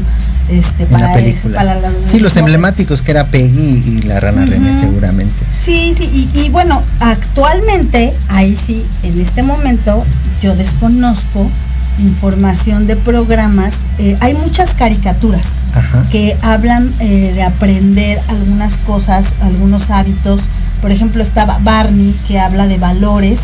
[0.50, 1.56] este, para, la película.
[1.56, 4.80] para la- sí, los emblemáticos que era Peggy y la rana René Ujú.
[4.80, 5.34] seguramente.
[5.64, 10.04] Sí, sí, y, y bueno, actualmente, ahí sí, en este momento,
[10.42, 11.48] yo desconozco
[11.98, 13.74] información de programas.
[13.98, 15.42] eh, hay muchas caricaturas
[15.74, 16.04] Ajá.
[16.10, 20.42] que hablan eh, de aprender algunas cosas, algunos hábitos.
[20.80, 23.40] Por ejemplo, estaba Barney, que habla de valores,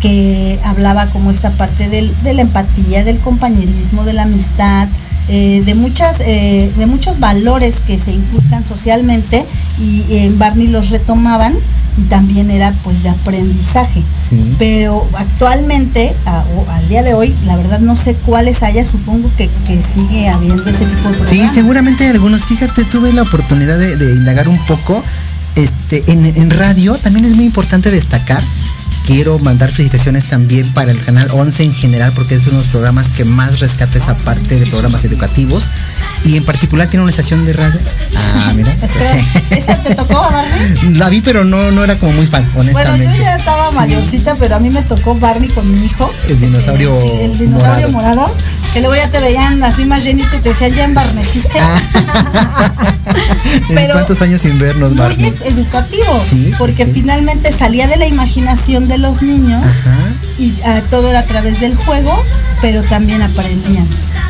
[0.00, 4.86] que hablaba como esta parte del- de la empatía, del compañerismo, de la amistad,
[5.28, 9.44] eh, de muchas, eh, de muchos valores que se inculcan socialmente
[9.80, 11.54] y en Barney los retomaban
[11.98, 14.02] y también era pues de aprendizaje.
[14.28, 14.54] Sí.
[14.58, 19.30] Pero actualmente, a- o al día de hoy, la verdad no sé cuáles haya, supongo
[19.36, 21.54] que, que sigue habiendo ese tipo de Sí, programas.
[21.54, 22.44] seguramente hay algunos.
[22.46, 25.02] Fíjate, tuve la oportunidad de, de indagar un poco.
[25.56, 28.42] Este, en, en radio también es muy importante destacar.
[29.06, 32.66] Quiero mandar felicitaciones también para el canal 11 en general, porque es uno de los
[32.66, 35.68] programas que más rescata esa parte de programas educativos.
[36.24, 37.80] Y en particular tiene una estación de radio.
[38.16, 38.74] Ah, mira.
[39.50, 40.76] ¿Esa te tocó, Barney?
[40.98, 43.04] La vi, pero no, no era como muy fan, honestamente.
[43.06, 46.12] Bueno, yo ya estaba mayorcita, pero a mí me tocó Barney con mi hijo.
[46.28, 48.34] El dinosaurio, el, el dinosaurio morado.
[48.72, 51.48] Que luego ya te veían así más llenito y te decían, ya embarneciste.
[53.68, 55.30] pero ¿Cuántos años sin vernos, Barney?
[55.30, 56.22] Muy educativo,
[56.58, 59.64] porque finalmente salía de la imaginación de los niños
[60.38, 62.22] y ah, todo era a través del juego,
[62.60, 63.86] pero también aprendían.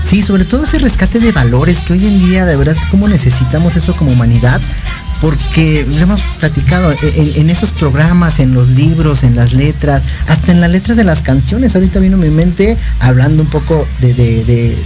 [0.07, 3.75] Sí, sobre todo ese rescate de valores que hoy en día de verdad cómo necesitamos
[3.75, 4.61] eso como humanidad
[5.21, 10.61] porque lo hemos platicado en, esos programas, en los libros, en las letras, hasta en
[10.61, 11.75] las letras de las canciones.
[11.75, 14.77] Ahorita vino a mi mente hablando un poco de,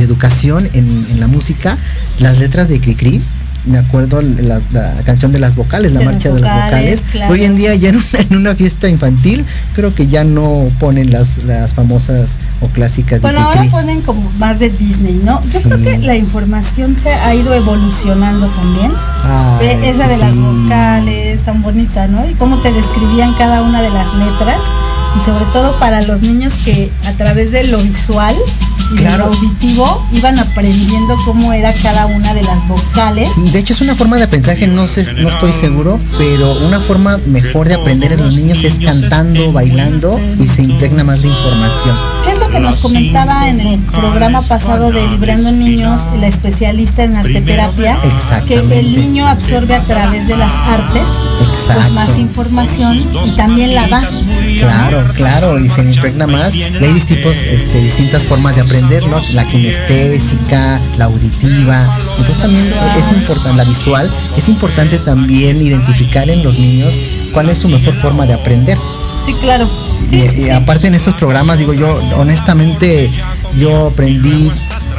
[0.00, 1.76] educación en, la música,
[2.18, 3.20] las letras de Cricri
[3.66, 4.60] me acuerdo la,
[5.04, 7.04] canción de las vocales, la marcha de las vocales.
[7.28, 7.88] Hoy en día ya
[8.30, 9.44] en una, fiesta infantil
[9.74, 13.20] creo que ya no ponen las, las famosas o clásicas.
[13.20, 15.42] Bueno, ahora ponen como más de Disney, ¿no?
[15.42, 18.92] Yo creo que la información se ha ido evolucionando también.
[19.84, 22.28] Esa de las vocales, tan bonita, ¿no?
[22.28, 24.60] Y cómo te describían cada una de las letras
[25.16, 28.36] y sobre todo para los niños que a través de lo visual
[28.92, 33.30] y lo auditivo iban aprendiendo cómo era cada una de las vocales.
[33.36, 36.80] Y de hecho es una forma de aprendizaje, no sé, no estoy seguro, pero una
[36.80, 41.28] forma mejor de aprender en los niños es cantando, bailando y se impregna más de
[41.28, 41.96] información.
[42.24, 47.04] ¿Qué es lo que nos comentaba en el programa pasado de Librando Niños, la especialista
[47.04, 47.96] en arteterapia?
[48.46, 51.02] Que el niño absorbe a través de las artes
[51.66, 54.02] pues más información y también la da.
[54.58, 56.54] Claro, claro, y se impregna más.
[56.54, 59.20] Y hay distintos, este, distintas formas de aprender, ¿no?
[59.32, 61.88] La kinestésica, la auditiva.
[62.18, 66.92] Entonces también es importante, la visual, es importante también identificar en los niños
[67.32, 68.78] cuál es su mejor forma de aprender.
[69.24, 69.68] Sí, claro.
[70.10, 73.10] y, aparte en estos programas, digo yo, honestamente,
[73.58, 74.52] yo aprendí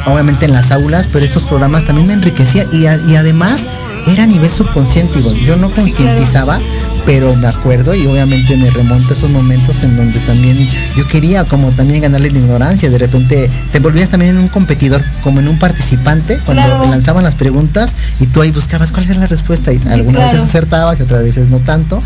[0.06, 3.66] obviamente en las aulas, pero estos programas también me enriquecían y, y además
[4.06, 6.60] era a nivel subconsciente, yo no concientizaba,
[7.08, 10.58] pero me acuerdo y obviamente me remonto a esos momentos en donde también
[10.94, 15.02] yo quería como también ganarle la ignorancia, de repente te volvías también en un competidor,
[15.22, 19.20] como en un participante, cuando te lanzaban las preguntas y tú ahí buscabas cuál era
[19.20, 19.72] la respuesta.
[19.72, 21.98] Y algunas veces acertabas y otras veces no tanto,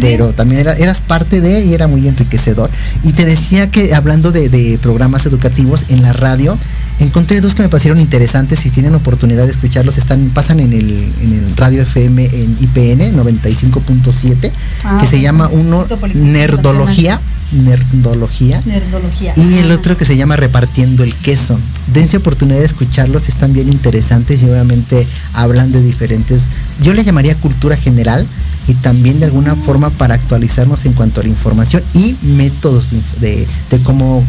[0.00, 2.70] pero también era, eras parte de y era muy enriquecedor.
[3.04, 6.56] Y te decía que hablando de, de programas educativos en la radio,
[7.00, 10.88] encontré dos que me parecieron interesantes si tienen oportunidad de escucharlos están pasan en el,
[11.22, 14.50] en el radio FM en IPN 95.7
[14.84, 17.20] ah, que se llama uno nerdología
[17.52, 21.58] nerdología nerdología y el otro que se llama repartiendo el queso.
[21.92, 26.44] Dense oportunidad de escucharlos están bien interesantes y obviamente hablan de diferentes
[26.82, 28.26] yo le llamaría cultura general
[28.68, 32.90] y también de alguna forma para actualizarnos en cuanto a la información y métodos
[33.20, 34.24] de, de cómo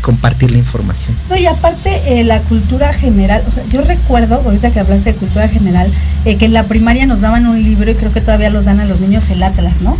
[0.00, 1.16] compartir la información.
[1.28, 5.18] No, y aparte eh, la cultura general, o sea, yo recuerdo, ahorita que hablaste de
[5.18, 5.90] cultura general,
[6.24, 8.80] eh, que en la primaria nos daban un libro y creo que todavía los dan
[8.80, 9.96] a los niños el Atlas, ¿no?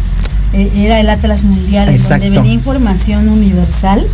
[0.52, 4.04] Eh, era el Atlas Mundial, en donde venía información universal.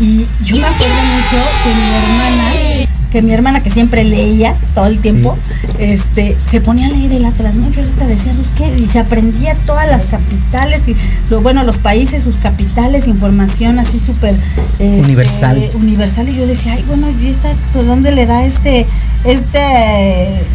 [0.00, 4.86] Y yo me acuerdo mucho que mi hermana que mi hermana que siempre leía todo
[4.86, 5.36] el tiempo,
[5.78, 7.70] este, se ponía a leer el Atlas, ¿no?
[7.70, 8.78] Yo ahorita decía, ¿qué?
[8.78, 10.96] Y se aprendía todas las capitales, y
[11.30, 15.70] lo, bueno, los países, sus capitales, información así súper este, universal.
[15.74, 16.28] Universal.
[16.28, 17.48] Y yo decía, ay, bueno, ¿y esta,
[17.84, 18.86] dónde le da este,
[19.24, 19.60] este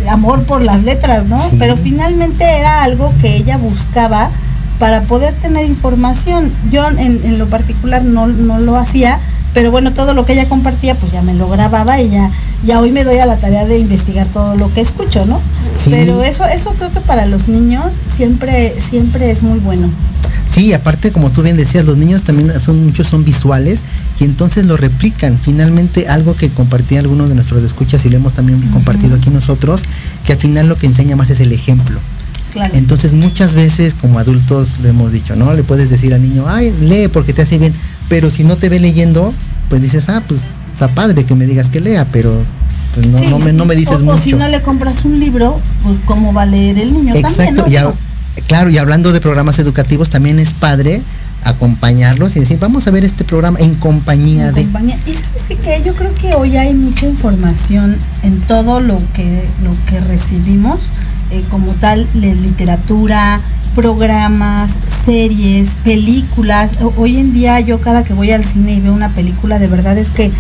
[0.10, 1.40] amor por las letras, no?
[1.58, 4.30] Pero finalmente era algo que ella buscaba
[4.80, 6.52] para poder tener información.
[6.72, 9.20] Yo en, lo particular no, no lo hacía,
[9.54, 12.32] pero bueno, todo lo que ella compartía, pues ya me lo grababa y ya,
[12.66, 15.40] ya hoy me doy a la tarea de investigar todo lo que escucho, ¿no?
[15.86, 19.90] Pero eso, eso creo que para los niños siempre, siempre es muy bueno.
[20.52, 23.82] Sí, aparte como tú bien decías, los niños también son muchos son visuales
[24.20, 25.38] y entonces lo replican.
[25.38, 29.82] Finalmente algo que compartía algunos de nuestros escuchas y lo hemos también compartido aquí nosotros,
[30.26, 32.00] que al final lo que enseña más es el ejemplo.
[32.74, 35.54] Entonces muchas veces como adultos le hemos dicho, ¿no?
[35.54, 37.74] Le puedes decir al niño, ay, lee porque te hace bien,
[38.10, 39.34] pero si no te ve leyendo,
[39.70, 42.44] pues dices, ah, pues está padre que me digas que lea, pero
[42.96, 44.18] pues no, no, me, no me dices mucho.
[44.18, 47.64] O si no le compras un libro, pues cómo va a leer el niño Exacto,
[47.64, 47.86] también,
[48.48, 51.02] claro, y hablando de programas educativos, también es padre
[51.44, 54.64] acompañarlos y decir, vamos a ver este programa en compañía de...
[54.64, 54.98] Compañía.
[55.06, 59.72] Y sabes que yo creo que hoy hay mucha información en todo lo que, lo
[59.88, 60.80] que recibimos,
[61.32, 63.42] eh, como tal, de literatura,
[63.76, 64.72] programas,
[65.06, 66.78] series, películas.
[66.98, 69.98] Hoy en día yo cada que voy al cine y veo una película, de verdad
[69.98, 70.32] es que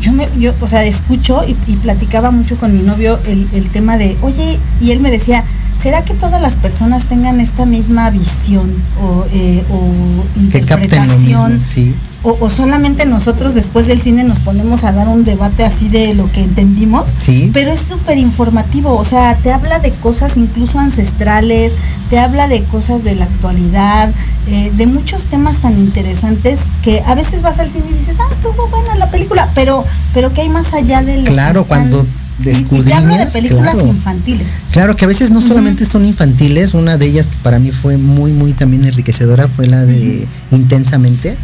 [0.00, 3.96] yo me, yo, o sea, escucho y, platicaba mucho con mi novio el, el, tema
[3.96, 5.44] de, oye, y él me decía,
[5.80, 11.18] ¿será que todas las personas tengan esta misma visión o, eh, o Que capten lo
[11.18, 11.60] mismo, interpretación?
[11.60, 11.94] sí.
[12.24, 16.14] O, o solamente nosotros después del cine nos ponemos a dar un debate así de
[16.14, 17.50] lo que entendimos, Sí.
[17.52, 21.72] pero es súper informativo, o sea, te habla de cosas incluso ancestrales,
[22.10, 24.08] te habla de cosas de la actualidad,
[24.46, 28.32] eh, de muchos temas tan interesantes que a veces vas al cine y dices, ah,
[28.32, 31.90] estuvo buena la película, pero, pero que hay más allá de lo Claro, que están-
[31.90, 32.06] cuando
[32.44, 33.86] y- y, te hablo de películas claro.
[33.88, 34.48] infantiles.
[34.70, 37.98] Claro que a veces no solamente son infantiles, una de ellas que para mí fue
[37.98, 41.36] muy, muy también enriquecedora fue la de Intensamente,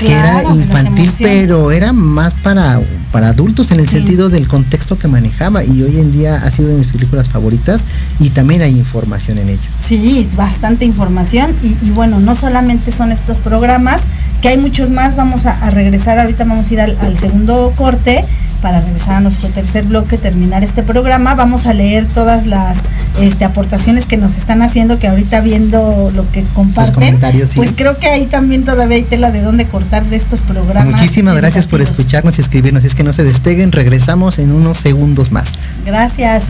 [0.00, 2.80] que era infantil, pero era más para,
[3.12, 6.68] para adultos en el sentido del contexto que manejaba y hoy en día ha sido
[6.68, 7.84] de mis películas favoritas
[8.18, 9.60] y también hay información en ello.
[9.78, 14.00] Sí, bastante información y, y bueno, no solamente son estos programas,
[14.40, 17.72] que hay muchos más, vamos a, a regresar, ahorita vamos a ir al, al segundo
[17.76, 18.22] corte
[18.60, 22.78] para regresar a nuestro tercer bloque, terminar este programa, vamos a leer todas las
[23.18, 27.56] este, aportaciones que nos están haciendo, que ahorita viendo lo que comparten, sí.
[27.56, 31.00] pues creo que ahí también todavía hay tela de dónde cortar de estos programas.
[31.00, 35.32] Muchísimas gracias por escucharnos y escribirnos, es que no se despeguen, regresamos en unos segundos
[35.32, 35.58] más.
[35.84, 36.42] Gracias.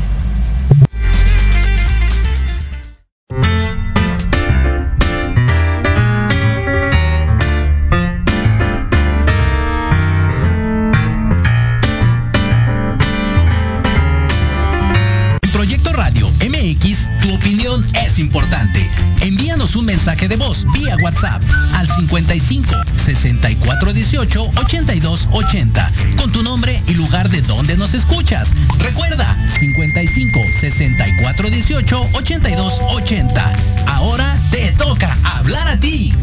[20.90, 21.42] Vía WhatsApp
[21.74, 28.50] al 55 64 18 82 80 con tu nombre y lugar de donde nos escuchas.
[28.78, 29.26] Recuerda
[29.58, 33.52] 55 64 18 82 80.
[33.88, 36.14] Ahora te toca hablar a ti.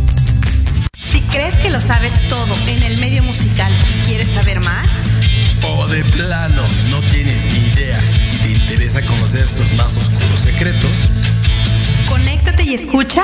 [0.96, 4.88] Si crees que lo sabes todo en el medio musical y quieres saber más,
[5.64, 8.02] O de plano no tienes ni idea
[8.34, 10.92] y te interesa conocer sus más oscuros secretos,
[12.08, 13.24] conéctate y escucha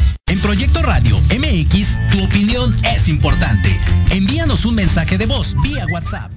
[0.41, 3.69] Proyecto Radio MX, tu opinión es importante.
[4.09, 6.31] Envíanos un mensaje de voz vía WhatsApp.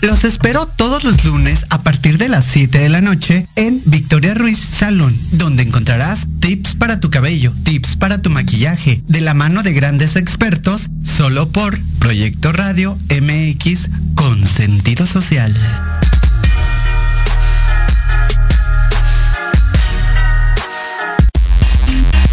[0.00, 4.34] Los espero todos los lunes a partir de las 7 de la noche en Victoria
[4.34, 9.62] Ruiz Salón, donde encontrarás tips para tu cabello, tips para tu maquillaje, de la mano
[9.62, 15.54] de grandes expertos, solo por Proyecto Radio MX con sentido social.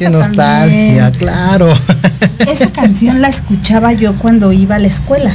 [0.00, 1.12] Qué nostalgia, también.
[1.12, 1.74] claro.
[2.50, 5.30] Esa canción la escuchaba yo cuando iba a la escuela,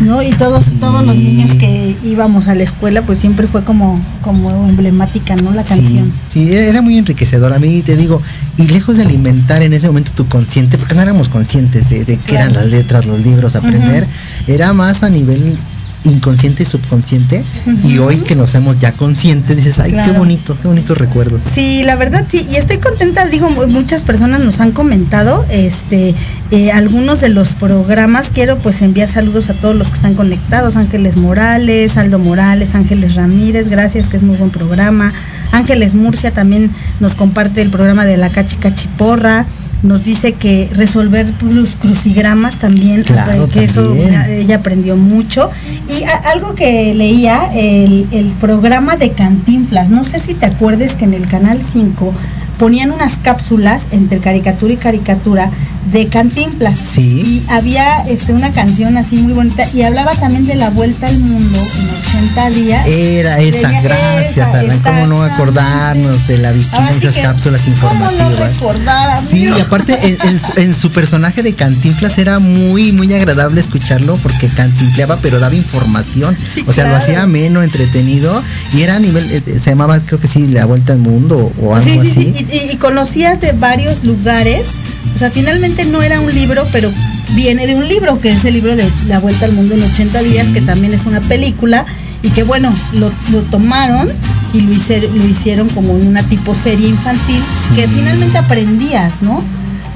[0.00, 0.22] ¿no?
[0.22, 4.68] Y todos, todos los niños que íbamos a la escuela, pues siempre fue como, como
[4.68, 5.50] emblemática, ¿no?
[5.50, 6.12] La canción.
[6.32, 7.52] Sí, sí, era muy enriquecedor.
[7.52, 8.22] A mí te digo,
[8.56, 12.16] y lejos de alimentar en ese momento tu consciente, porque no éramos conscientes de, de
[12.16, 14.06] qué eran las letras, los libros, aprender,
[14.46, 15.58] era más a nivel
[16.04, 17.42] inconsciente y subconsciente.
[17.84, 21.42] Y hoy que nos hacemos ya conscientes, dices, ay, qué bonito, qué bonitos recuerdos.
[21.54, 26.14] Sí, la verdad sí, y estoy contenta, digo, mu- muchas personas nos han comentado, este,
[26.50, 30.76] eh, algunos de los programas, quiero pues enviar saludos a todos los que están conectados,
[30.76, 35.12] Ángeles Morales, Aldo Morales, Ángeles Ramírez, gracias, que es muy buen programa,
[35.52, 39.46] Ángeles Murcia también nos comparte el programa de la Cachi Cachiporra,
[39.84, 44.22] nos dice que resolver los crucigramas también, Claro, que eso también.
[44.30, 45.50] ella aprendió mucho.
[45.88, 50.96] Y a- algo que leía, el, el programa de Cantinflas, no sé si te acuerdes
[50.96, 52.12] que en el Canal 5
[52.58, 55.50] ponían unas cápsulas entre caricatura y caricatura
[55.92, 56.76] de Cantinflas.
[56.94, 57.02] Sí.
[57.46, 61.18] Y había este, una canción así muy bonita y hablaba también de la vuelta al
[61.18, 61.88] mundo en
[62.28, 62.86] 80 días.
[62.86, 64.80] Era esa, Ella- gracias, esa, Alan.
[64.80, 68.54] ¿Cómo no acordarnos de la vikinga Ahora y sí esas que, cápsulas ¿Cómo no informativas?
[68.54, 73.12] recordar, Sí, y aparte en, en su- en su personaje de Cantinflas era muy, muy
[73.14, 76.36] agradable escucharlo porque cantinfleaba, pero daba información.
[76.52, 80.20] Sí, o sea, lo hacía ameno, entretenido y era a nivel, eh, se llamaba, creo
[80.20, 82.34] que sí, La Vuelta al Mundo o algo Sí, sí, así.
[82.38, 84.66] sí, y, y- y conocías de varios lugares.
[85.14, 86.90] O sea, finalmente no era un libro, pero
[87.34, 90.20] viene de un libro, que es el libro de La Vuelta al Mundo en 80
[90.20, 90.28] Sí.
[90.30, 91.84] días, que también es una película,
[92.22, 94.08] y que bueno, lo, lo tomaron
[94.52, 97.42] y lo hicieron, lo hicieron como en una tipo serie infantil,
[97.74, 99.42] que finalmente aprendías, ¿no?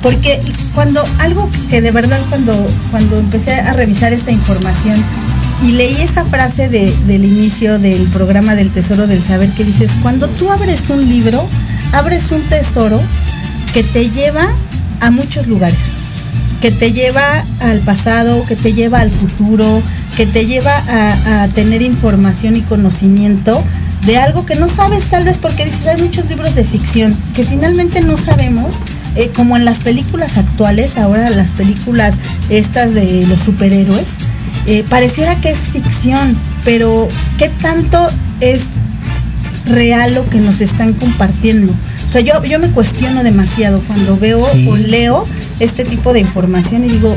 [0.02, 0.40] Porque
[0.74, 2.54] cuando algo que de verdad cuando,
[2.90, 5.02] cuando empecé a revisar esta información
[5.66, 9.90] y leí esa frase de- del inicio del programa del Tesoro del Saber que dices,
[10.02, 11.44] cuando tú abres un libro,
[11.92, 13.00] abres un tesoro
[13.74, 14.48] que te lleva
[15.00, 15.78] a muchos lugares,
[16.60, 19.82] que te lleva al pasado, que te lleva al futuro,
[20.16, 23.62] que te lleva a, tener información y conocimiento
[24.06, 27.44] de algo que no sabes tal vez porque dices, hay muchos libros de ficción que
[27.44, 28.76] finalmente no sabemos,
[29.16, 32.14] eh, como en las películas actuales, ahora las películas
[32.48, 34.16] estas de los superhéroes,
[34.66, 38.08] eh, pareciera que es ficción, pero ¿qué tanto
[38.40, 38.62] es
[39.66, 41.72] real lo que nos están compartiendo?
[42.08, 44.66] O sea, yo, yo me cuestiono demasiado cuando veo Sí.
[44.68, 45.26] o leo
[45.60, 47.14] este tipo de información y digo,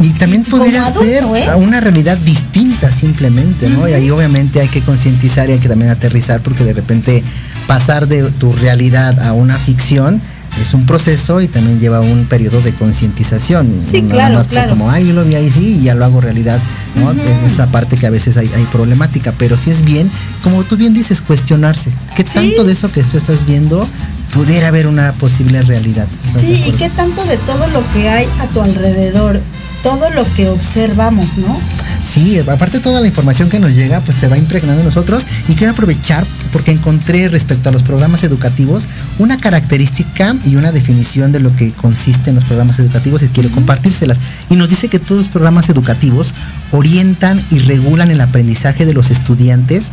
[0.00, 1.54] Y también adulto, ser ¿eh?
[1.56, 3.88] una realidad distinta simplemente, ¿no?
[3.88, 7.22] Y ahí obviamente hay que concientizar y hay que también aterrizar porque de repente
[7.68, 10.20] pasar de tu realidad a una ficción
[10.62, 13.80] es un proceso y también lleva un periodo de concientización.
[13.88, 14.70] Sí, no claro, nada más claro.
[14.70, 16.60] como, ay, yo lo vi ahí sí y ya lo hago realidad,
[16.96, 17.10] ¿no?
[17.12, 20.10] Es esa parte que a veces hay, hay problemática, pero sí es bien,
[20.42, 21.90] como tú bien dices, cuestionarse.
[22.16, 22.34] ¿Qué Sí.
[22.34, 23.86] tanto de eso que tú estás viendo
[24.32, 26.06] pudiera haber una posible realidad?
[26.24, 29.40] ¿Estás de Sí, y qué tanto de todo lo que hay a tu alrededor,
[29.84, 31.60] todo lo que observamos, ¿no?
[32.02, 35.26] Sí, aparte toda la información que nos llega, pues se va impregnando en nosotros.
[35.46, 41.32] Y quiero aprovechar porque encontré respecto a los programas educativos una característica y una definición
[41.32, 44.20] de lo que consiste en los programas educativos y quiero compartírselas.
[44.50, 46.32] Y nos dice que todos los programas educativos
[46.72, 49.92] orientan y regulan el aprendizaje de los estudiantes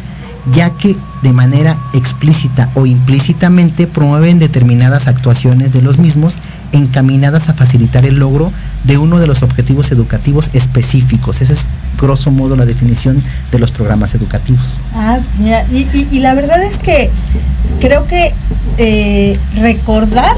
[0.54, 6.38] ya que de manera explícita o implícitamente promueven determinadas actuaciones de los mismos
[6.72, 8.52] encaminadas a facilitar el logro
[8.84, 11.42] de uno de los objetivos educativos específicos.
[11.42, 11.68] Esa es
[12.00, 13.22] grosso modo la definición
[13.52, 14.78] de los programas educativos.
[14.96, 17.12] Ah, mira, y, y- la verdad es que
[17.80, 18.34] creo que
[18.78, 20.36] eh, recordar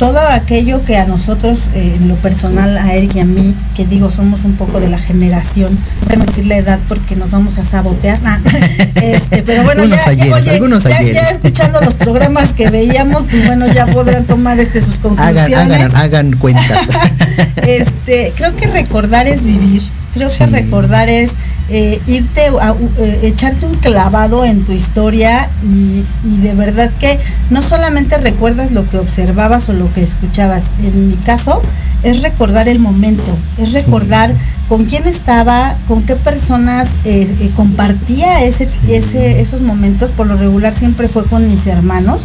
[0.00, 3.84] todo aquello que a nosotros, eh, en lo personal, a Eric y a mí, que
[3.84, 5.78] digo, somos un poco de la generación,
[6.16, 8.38] no decir la edad porque nos vamos a sabotear, nah,
[9.02, 13.44] este, pero bueno, ya, ayeres, oye, algunos ya- ya escuchando los programas que veíamos, pues
[13.44, 15.52] bueno, ya podrán tomar este sus conclusiones.
[15.54, 16.80] Hagan, hagan, hagan cuentas.
[17.66, 19.82] este, creo que recordar es vivir.
[20.14, 21.32] Creo que recordar es
[21.68, 27.20] eh, irte a eh, echarte un clavado en tu historia y, y de verdad que
[27.50, 30.64] no solamente recuerdas lo que observabas o lo que escuchabas.
[30.82, 31.62] En mi caso
[32.02, 34.34] es recordar el momento, es recordar
[34.68, 40.12] con quién estaba, con qué personas eh, eh, compartía ese, ese, esos momentos.
[40.12, 42.22] Por lo regular siempre fue con mis hermanos,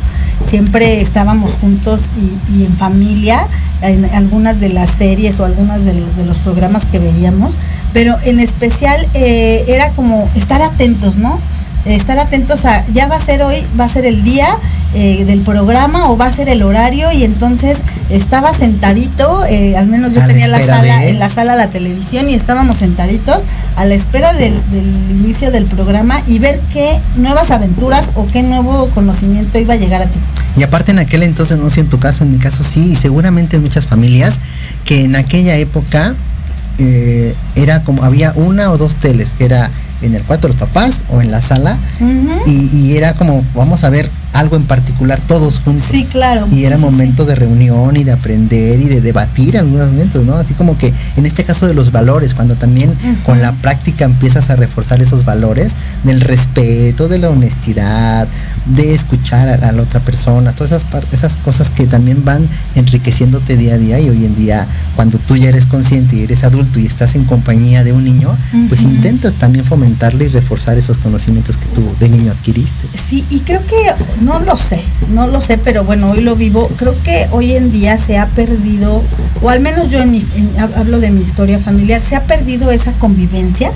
[0.47, 3.47] siempre estábamos juntos y, y en familia,
[3.81, 7.55] en algunas de las series o algunas de, de los programas que veíamos,
[7.95, 11.39] pero en especial eh, era como estar atentos, ¿no?
[11.85, 14.47] estar atentos a, ya va a ser hoy, va a ser el día
[14.95, 17.77] eh, del programa o va a ser el horario y entonces
[18.09, 21.29] estaba sentadito, eh, al menos yo A la tenía la espera sala, de- en la
[21.29, 23.43] sala la televisión y estábamos sentaditos
[23.75, 24.87] a la espera del, del
[25.19, 30.01] inicio del programa y ver qué nuevas aventuras o qué nuevo conocimiento iba a llegar
[30.01, 30.17] a ti.
[30.57, 32.95] Y aparte en aquel entonces, no sé en tu caso, en mi caso sí, y
[32.95, 34.39] seguramente en muchas familias,
[34.85, 36.15] que en aquella época
[36.77, 39.69] eh, era como, había una o dos teles, que era
[40.01, 41.77] en el cuarto de los papás o en la sala,
[42.47, 45.85] y, y era como, vamos a ver algo en particular todos juntos.
[45.89, 46.47] Sí, claro.
[46.51, 49.91] Y era Sí, sí, momento de reunión y de aprender y de debatir en algunos
[49.91, 50.35] momentos, ¿no?
[50.35, 52.93] Así como que en este caso de los valores, cuando también
[53.25, 55.73] con la práctica empiezas a reforzar esos valores
[56.03, 58.27] del respeto, de la honestidad,
[58.65, 63.55] de escuchar a, a la otra persona, todas esas, esas cosas que también van enriqueciéndote
[63.55, 66.79] día a día y hoy en día cuando tú ya eres consciente y eres adulto
[66.79, 68.35] y estás en compañía de un niño,
[68.67, 72.87] pues intentas también y reforzar esos conocimientos que tú de niño adquiriste.
[72.97, 73.75] Sí, y creo que,
[74.21, 74.81] no lo sé,
[75.13, 76.67] no lo sé, pero bueno, hoy lo vivo.
[76.77, 79.01] Creo que hoy en día se ha perdido,
[79.41, 82.21] o al menos yo en mi, en- hab- hablo de mi historia familiar, se ha
[82.23, 83.71] perdido esa convivencia.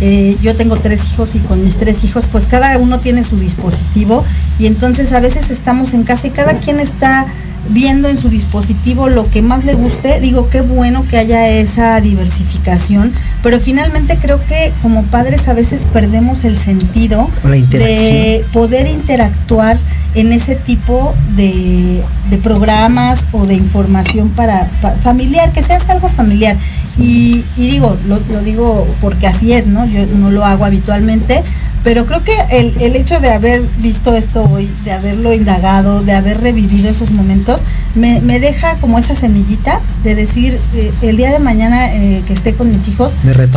[0.00, 3.38] Eh, yo tengo tres hijos y con mis tres hijos, pues cada uno tiene su
[3.38, 4.24] dispositivo
[4.58, 7.26] y entonces a veces estamos en casa y cada quien está
[7.68, 10.20] viendo en su dispositivo lo que más le guste.
[10.20, 15.86] Digo, qué bueno que haya esa diversificación, pero finalmente creo que como padres a veces
[15.92, 17.30] perdemos el sentido
[17.70, 19.78] de poder interactuar
[20.14, 22.02] en ese tipo de,
[22.42, 24.64] programas o de información para,
[25.02, 26.56] familiar, que seas algo familiar.
[26.98, 29.86] Y, digo, lo, lo, digo porque así es, ¿no?
[29.86, 31.42] Yo no lo hago habitualmente,
[31.82, 36.12] pero creo que el, el, hecho de haber visto esto hoy, de haberlo indagado, de
[36.12, 37.62] haber revivido esos momentos,
[37.94, 42.32] me, me deja como esa semillita de decir, eh, el día de mañana eh, que
[42.32, 43.12] esté con mis hijos,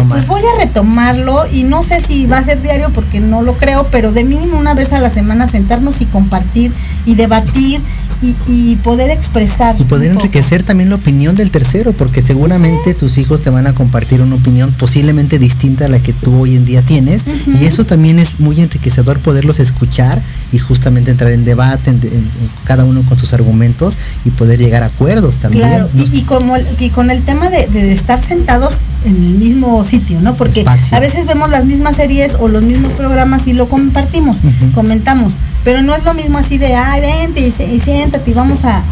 [0.10, 3.54] pues voy a retomarlo y no sé si va a ser diario porque no lo
[3.54, 7.82] creo, pero de mínimo una vez a la semana sentarnos y compartir y debatir
[8.48, 9.76] y, poder expresar.
[9.80, 13.74] Y poder enriquecer también la opinión del tercero, porque seguramente tus hijos te van a
[13.74, 17.26] compartir una opinión posiblemente distinta a la que tú hoy en día tienes.
[17.48, 20.22] Y eso también es muy enriquecedor poderlos escuchar
[20.52, 22.00] y justamente entrar en debate, en,
[22.64, 25.68] cada uno con sus argumentos y poder llegar a acuerdos también.
[25.68, 28.76] Claro, y, como y con el tema de, estar sentados
[29.06, 30.36] en el mismo sitio, ¿no?
[30.36, 34.40] Porque a veces vemos las mismas series o los mismos programas y lo compartimos,
[34.74, 35.34] comentamos,
[35.64, 38.84] pero no es lo mismo así de, ay, vente y, siéntate y vamos a,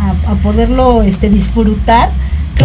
[0.41, 2.09] poderlo este, disfrutar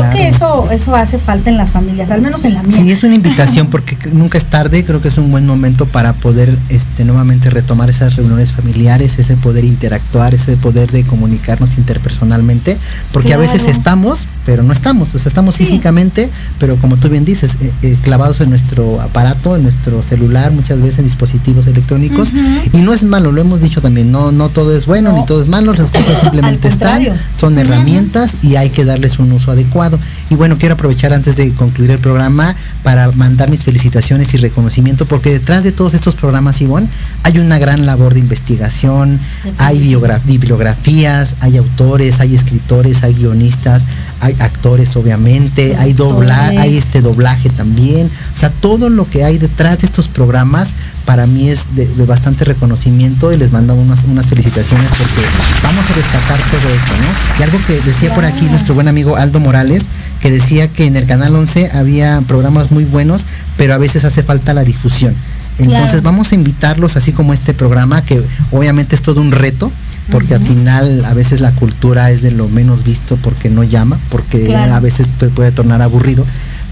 [0.00, 2.76] Creo que eso, eso hace falta en las familias, al menos en la mía.
[2.76, 6.12] Sí, es una invitación porque nunca es tarde, creo que es un buen momento para
[6.12, 12.76] poder este, nuevamente retomar esas reuniones familiares, ese poder interactuar, ese poder de comunicarnos interpersonalmente,
[13.12, 17.24] porque a veces estamos, pero no estamos, o sea, estamos físicamente, pero como tú bien
[17.24, 22.32] dices, eh, eh, clavados en nuestro aparato, en nuestro celular, muchas veces en dispositivos electrónicos,
[22.72, 25.42] y no es malo, lo hemos dicho también, no, no todo es bueno ni todo
[25.42, 27.02] es malo, las cosas simplemente están,
[27.38, 29.85] son herramientas y hay que darles un uso adecuado.
[30.30, 35.06] Y bueno, quiero aprovechar antes de concluir el programa para mandar mis felicitaciones y reconocimiento,
[35.06, 36.88] porque detrás de todos estos programas, Ivonne,
[37.22, 39.18] hay una gran labor de investigación,
[39.58, 43.86] hay bibliografías, hay autores, hay escritores, hay guionistas,
[44.20, 48.10] hay actores obviamente, hay doblaje, hay este doblaje también.
[48.34, 50.72] O sea, todo lo que hay detrás de estos programas
[51.06, 55.22] para mí es de, bastante reconocimiento y les mando unas, unas, felicitaciones porque
[55.62, 57.40] vamos a rescatar todo esto, ¿no?
[57.40, 59.84] Y algo que decía por aquí nuestro buen amigo Aldo Morales,
[60.20, 63.24] que decía que en el Canal 11 había programas muy buenos,
[63.56, 65.14] pero a veces hace falta la difusión.
[65.58, 69.72] Entonces vamos a invitarlos, así como este programa, que obviamente es todo un reto,
[70.10, 73.98] porque al final a veces la cultura es de lo menos visto porque no llama,
[74.10, 76.26] porque a veces puede tornar aburrido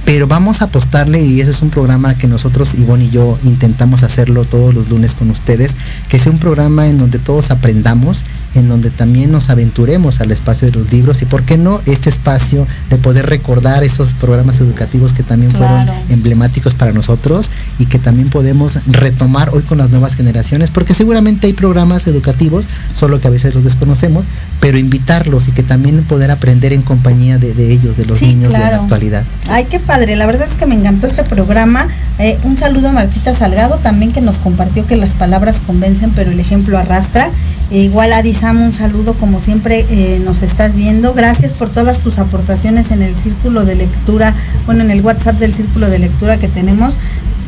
[0.05, 4.03] pero vamos a apostarle y ese es un programa que nosotros, Ivonne y yo, intentamos
[4.03, 5.77] hacerlo todos los lunes con ustedes,
[6.09, 8.25] que sea un programa en donde todos aprendamos,
[8.55, 12.11] en donde también nos aventuremos al espacio de los libros y, ¿por qué no?, este
[12.11, 17.99] espacio de poder recordar esos programas educativos que también fueron emblemáticos para nosotros y que
[17.99, 23.29] también podemos retomar hoy con las nuevas generaciones, porque seguramente hay programas educativos, solo que
[23.29, 24.27] a veces los desconocemos,
[24.61, 28.59] pero invitarlos y que también poder aprender en compañía de, ellos, de los niños de
[28.59, 29.25] la actualidad.
[29.49, 31.87] Ay, qué padre, la verdad es que me encantó este programa.
[32.19, 36.33] Eh, un saludo a Martita Salgado también que nos compartió que las palabras convencen, pero
[36.33, 37.31] el ejemplo arrastra.
[37.71, 41.15] E igual a Sam, un saludo como siempre eh, nos estás viendo.
[41.15, 44.35] Gracias por todas tus aportaciones en el círculo de lectura,
[44.67, 46.99] bueno, en el WhatsApp del círculo de lectura que tenemos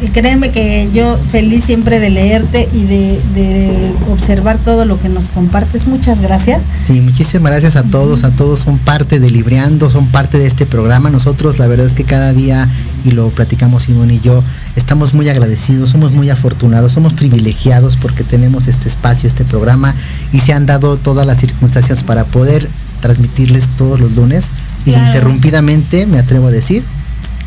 [0.03, 3.07] y créeme que yo feliz siempre de leerte y de,
[4.11, 5.87] observar todo lo que nos compartes.
[5.87, 6.63] Muchas gracias.
[6.85, 10.67] Sí, muchísimas gracias a todos, a todos son parte de Libreando, son parte de este
[10.67, 11.11] programa.
[11.11, 12.69] Nosotros la verdad es que cada día,
[13.05, 14.43] y lo platicamos Simón y yo,
[14.77, 19.95] estamos muy agradecidos, somos muy afortunados, somos privilegiados porque tenemos este espacio, este programa,
[20.33, 22.69] y se han dado todas las circunstancias para poder
[23.01, 24.51] transmitirles todos los lunes,
[24.85, 26.85] interrumpidamente, me atrevo a decir,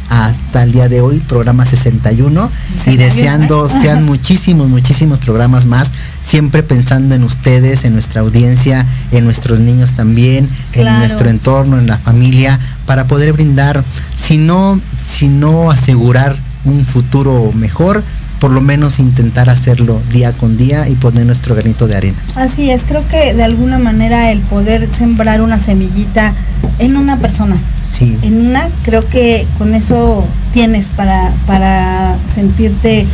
[0.10, 2.52] hasta el día de hoy, programa 61,
[2.88, 5.92] y deseando sean muchísimos, muchísimos programas más,
[6.22, 11.88] siempre pensando en ustedes, en nuestra audiencia, en nuestros niños también, en nuestro entorno, en
[11.88, 13.84] la familia, para poder brindar,
[14.18, 16.36] si no, si no asegurar
[16.66, 18.04] un futuro mejor,
[18.40, 22.18] por lo menos intentar hacerlo día con día y poner nuestro granito de arena.
[22.36, 26.34] Así es, creo que de alguna manera el poder sembrar una semillita
[26.80, 27.56] en una persona,
[28.02, 33.06] en una, creo que con eso tienes para, para sentirte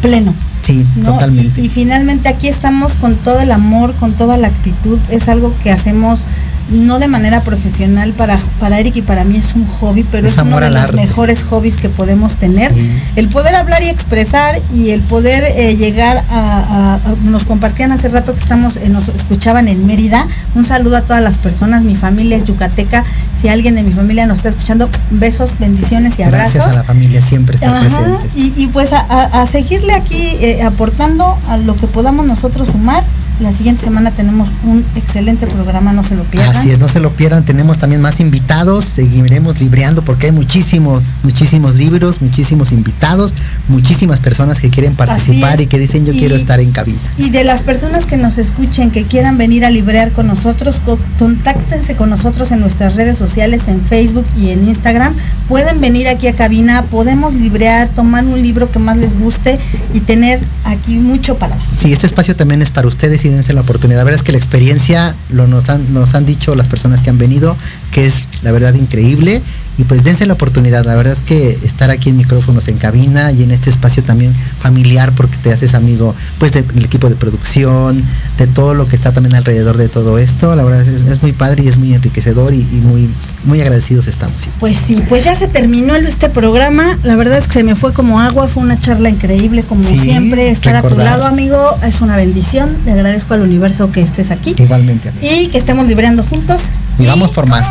[0.00, 0.34] pleno.
[0.62, 1.60] Sí, totalmente.
[1.60, 4.98] y, finalmente aquí estamos con todo el amor, con toda la actitud.
[5.10, 6.24] Es algo que hacemos
[6.72, 10.38] no de manera profesional para, para Eric y para mí es un hobby, pero es,
[10.38, 12.72] uno de los mejores hobbies que podemos tener.
[13.16, 18.34] El poder hablar y expresar y el poder eh, llegar a, nos compartían hace rato
[18.34, 20.26] que estamos, eh, nos escuchaban en Mérida.
[20.54, 23.04] Un saludo a todas las personas, mi familia es yucateca.
[23.34, 26.54] Si alguien de mi familia nos está escuchando, besos, bendiciones y abrazos.
[26.54, 28.28] Gracias a la familia siempre está presente.
[28.34, 33.04] Y, pues a, seguirle aquí eh, aportando a lo que podamos nosotros sumar
[33.40, 36.56] La siguiente semana tenemos un excelente programa, no se lo pierdan.
[36.56, 37.44] Así es, no se lo pierdan.
[37.44, 38.84] Tenemos también más invitados.
[38.84, 43.34] Seguiremos libreando porque hay muchísimos, muchísimos libros, muchísimos invitados,
[43.68, 46.98] muchísimas personas que quieren participar y que dicen yo quiero estar en cabina.
[47.18, 50.80] Y de las personas que nos escuchen, que quieran venir a librear con nosotros,
[51.18, 55.12] contáctense con nosotros en nuestras redes sociales, en Facebook y en Instagram.
[55.48, 59.58] Pueden venir aquí a cabina, podemos librear, tomar un libro que más les guste
[59.92, 63.60] y tener aquí mucho para Sí, este espacio también es para ustedes y dense la
[63.60, 63.98] oportunidad.
[63.98, 67.10] La verdad es que la experiencia lo nos han, nos han dicho las personas que
[67.10, 67.56] han venido,
[67.90, 69.42] que es la verdad increíble
[69.78, 70.84] y pues dense la oportunidad.
[70.84, 74.34] La verdad es que estar aquí en micrófonos en cabina y en este espacio también
[74.60, 78.02] familiar porque te haces amigo pues del equipo de producción,
[78.38, 80.54] de todo lo que está también alrededor de todo esto.
[80.54, 83.08] La verdad es, muy padre y es muy enriquecedor y, muy,
[83.44, 84.36] muy agradecidos estamos.
[84.60, 86.98] Pues sí, pues ya se terminó este programa.
[87.02, 90.50] La verdad es que se me fue como agua, fue una charla increíble como siempre.
[90.50, 92.68] Estar a tu lado, amigo, es una bendición.
[92.84, 94.54] Le agradezco al universo que estés aquí.
[94.58, 95.12] Igualmente.
[95.22, 96.62] Y que estemos libreando juntos.
[97.02, 97.66] Y, vamos por más.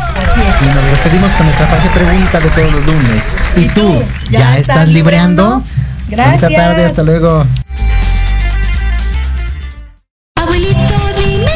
[0.60, 3.22] Y nos despedimos con nuestra frase pregunta de todos los lunes.
[3.56, 4.02] ¿Y, tú?
[4.30, 5.62] ¿Ya, estás libreando?
[6.08, 6.40] Gracias.
[6.42, 7.46] Buena tarde, hasta luego.
[10.36, 10.78] Abuelito,
[11.16, 11.50] dime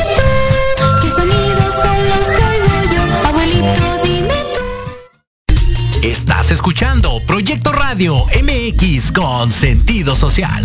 [0.77, 3.29] tú, ¿qué sonidos son los que oigo yo?
[3.29, 6.03] Abuelito, dime tú.
[6.03, 10.65] Estás escuchando Proyecto Radio MX con sentido social.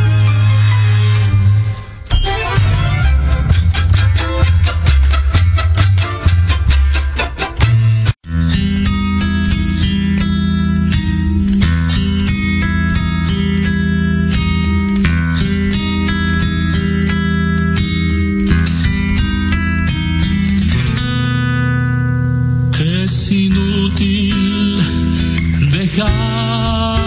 [23.61, 24.77] Inútil
[25.71, 27.00] dejar